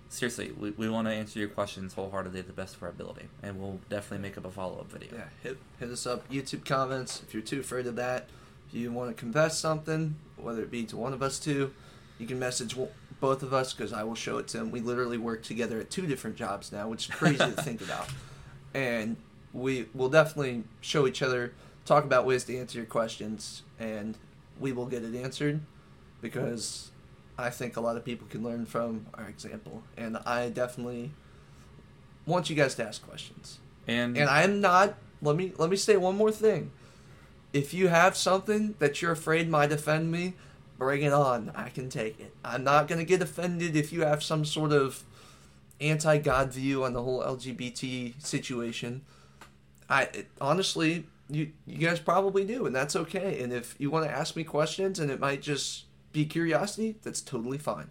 [0.09, 3.27] seriously, we, we want to answer your questions wholeheartedly to the best of our ability,
[3.43, 5.09] and we'll definitely make up a follow up video.
[5.13, 8.29] Yeah, hit hit us up YouTube comments if you're too afraid of that.
[8.67, 11.73] If you want to confess something, whether it be to one of us two,
[12.17, 12.75] you can message
[13.19, 14.71] both of us because I will show it to him.
[14.71, 18.07] We literally work together at two different jobs now, which is crazy to think about.
[18.73, 19.15] And
[19.53, 21.53] we will definitely show each other,
[21.85, 24.17] talk about ways to answer your questions, and
[24.59, 25.61] we will get it answered
[26.21, 26.91] because
[27.37, 29.83] I think a lot of people can learn from our example.
[29.97, 31.11] And I definitely
[32.25, 33.59] want you guys to ask questions.
[33.87, 34.95] And, And I'm not.
[35.21, 36.71] Let me let me say one more thing.
[37.53, 40.33] If you have something that you're afraid might offend me,
[40.77, 41.51] bring it on.
[41.55, 42.33] I can take it.
[42.43, 45.03] I'm not gonna get offended if you have some sort of
[45.81, 49.01] anti-God view on the whole LGBT situation.
[49.89, 53.41] I it, honestly, you you guys probably do, and that's okay.
[53.41, 55.85] And if you want to ask me questions, and it might just
[56.15, 57.89] be curiosity, that's totally fine.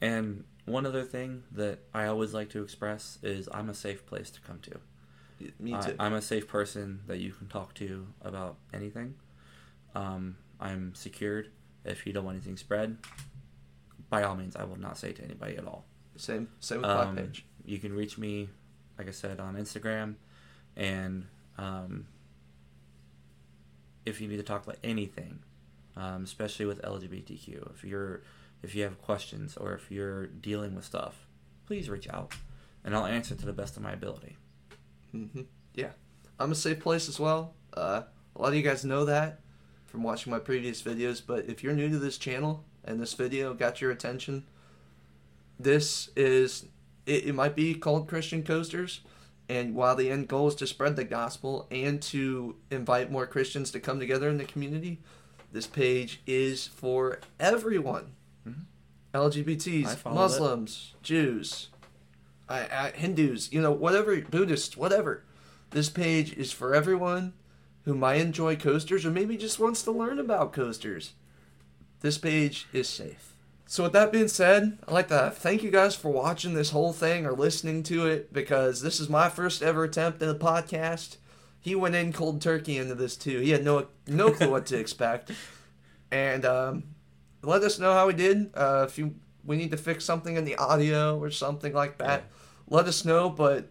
[0.00, 4.30] and one other thing that I always like to express is I'm a safe place
[4.30, 4.80] to come to.
[5.58, 5.94] Me I- too.
[5.98, 9.14] I'm a safe person that you can talk to about anything.
[9.94, 11.50] Um, I'm secured.
[11.84, 12.98] If you don't want anything spread,
[14.10, 15.84] by all means, I will not say to anybody at all.
[16.16, 17.46] same same with Um, my page.
[17.64, 18.48] You can reach me,
[18.98, 20.16] like I said, on Instagram,
[20.76, 21.26] and
[21.56, 22.06] um,
[24.04, 25.40] if you need to talk about anything,
[25.98, 28.22] um, especially with LGBTQ, if you're
[28.62, 31.26] if you have questions or if you're dealing with stuff,
[31.66, 32.32] please reach out,
[32.84, 34.36] and I'll answer to the best of my ability.
[35.12, 35.42] hmm
[35.74, 35.90] Yeah,
[36.38, 37.54] I'm a safe place as well.
[37.76, 38.02] Uh,
[38.34, 39.40] a lot of you guys know that
[39.86, 41.22] from watching my previous videos.
[41.24, 44.44] But if you're new to this channel and this video got your attention,
[45.58, 46.66] this is
[47.06, 49.00] it, it might be called Christian Coasters.
[49.48, 53.70] And while the end goal is to spread the gospel and to invite more Christians
[53.70, 55.00] to come together in the community,
[55.52, 58.12] this page is for everyone.
[58.46, 58.64] Mhm.
[59.14, 61.68] LGBTs, Muslims, Jews,
[62.48, 65.24] I, I, Hindus, you know, whatever, Buddhists, whatever.
[65.70, 67.34] This page is for everyone
[67.84, 71.12] who might enjoy coasters or maybe just wants to learn about coasters.
[72.00, 73.32] This page is safe.
[73.66, 76.94] So, with that being said, I'd like to thank you guys for watching this whole
[76.94, 81.16] thing or listening to it because this is my first ever attempt at a podcast.
[81.60, 83.40] He went in cold turkey into this too.
[83.40, 85.32] He had no no clue what to expect,
[86.10, 86.84] and um,
[87.42, 88.50] let us know how we did.
[88.54, 92.24] Uh, if you we need to fix something in the audio or something like that,
[92.68, 93.28] let us know.
[93.28, 93.70] But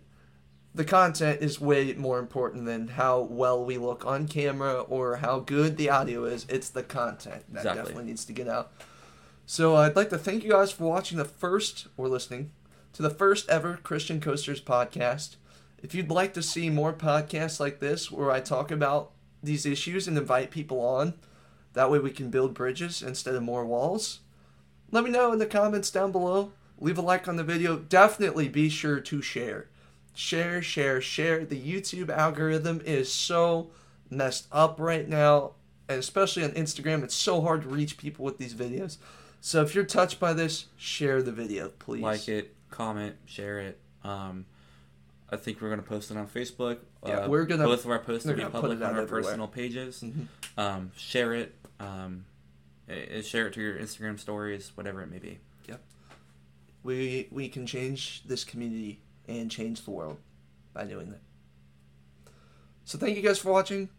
[0.75, 5.39] the content is way more important than how well we look on camera or how
[5.39, 6.45] good the audio is.
[6.49, 7.81] It's the content that Exactly.
[7.81, 8.71] definitely needs to get out.
[9.45, 12.51] So I'd like to thank you guys for watching the first or listening
[12.93, 15.37] to the first ever Christian Coasters podcast.
[15.81, 19.11] If you'd like to see more podcasts like this where I talk about
[19.43, 21.13] these issues and invite people on,
[21.73, 24.21] that way we can build bridges instead of more walls,
[24.91, 26.51] let me know in the comments down below.
[26.79, 27.77] Leave a like on the video.
[27.77, 29.67] Definitely be sure to share.
[30.13, 31.43] Share, share, share.
[31.45, 33.69] The YouTube algorithm is so
[34.09, 35.53] messed up right now,
[35.89, 38.97] and especially on Instagram, it's so hard to reach people with these videos.
[39.41, 42.01] So if you're touched by this, share the video, please.
[42.01, 43.79] Like it, comment, share it.
[44.03, 44.45] Um,
[45.29, 46.79] I think we're gonna post it on Facebook.
[47.05, 49.23] Yeah, Uh, we're gonna- both of our posts will be public on our everywhere.
[49.23, 50.01] personal pages.
[50.01, 50.27] Mhm.
[50.57, 51.53] Um, share it.
[51.79, 52.25] Um,
[52.87, 55.39] eh, share it to your Instagram stories, whatever it may be.
[55.67, 55.81] Yep.
[56.83, 60.19] We we can change this community and change the world
[60.73, 61.21] by doing that.
[62.85, 63.89] So thank you guys for watching.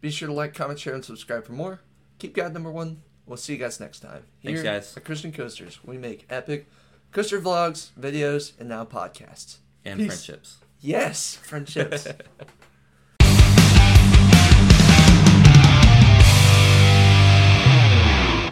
[0.00, 1.80] Be sure to like, comment, share, and subscribe for more.
[2.18, 3.02] Keep God number one.
[3.24, 4.24] We'll see you guys next time.
[4.44, 4.96] Thanks, guys.
[4.96, 6.68] At Christian Coasters, we make epic
[7.12, 9.58] coaster vlogs, videos, and now podcasts.
[9.84, 10.06] And Peace.
[10.08, 10.58] friendships.
[10.82, 12.06] Yes, friendships.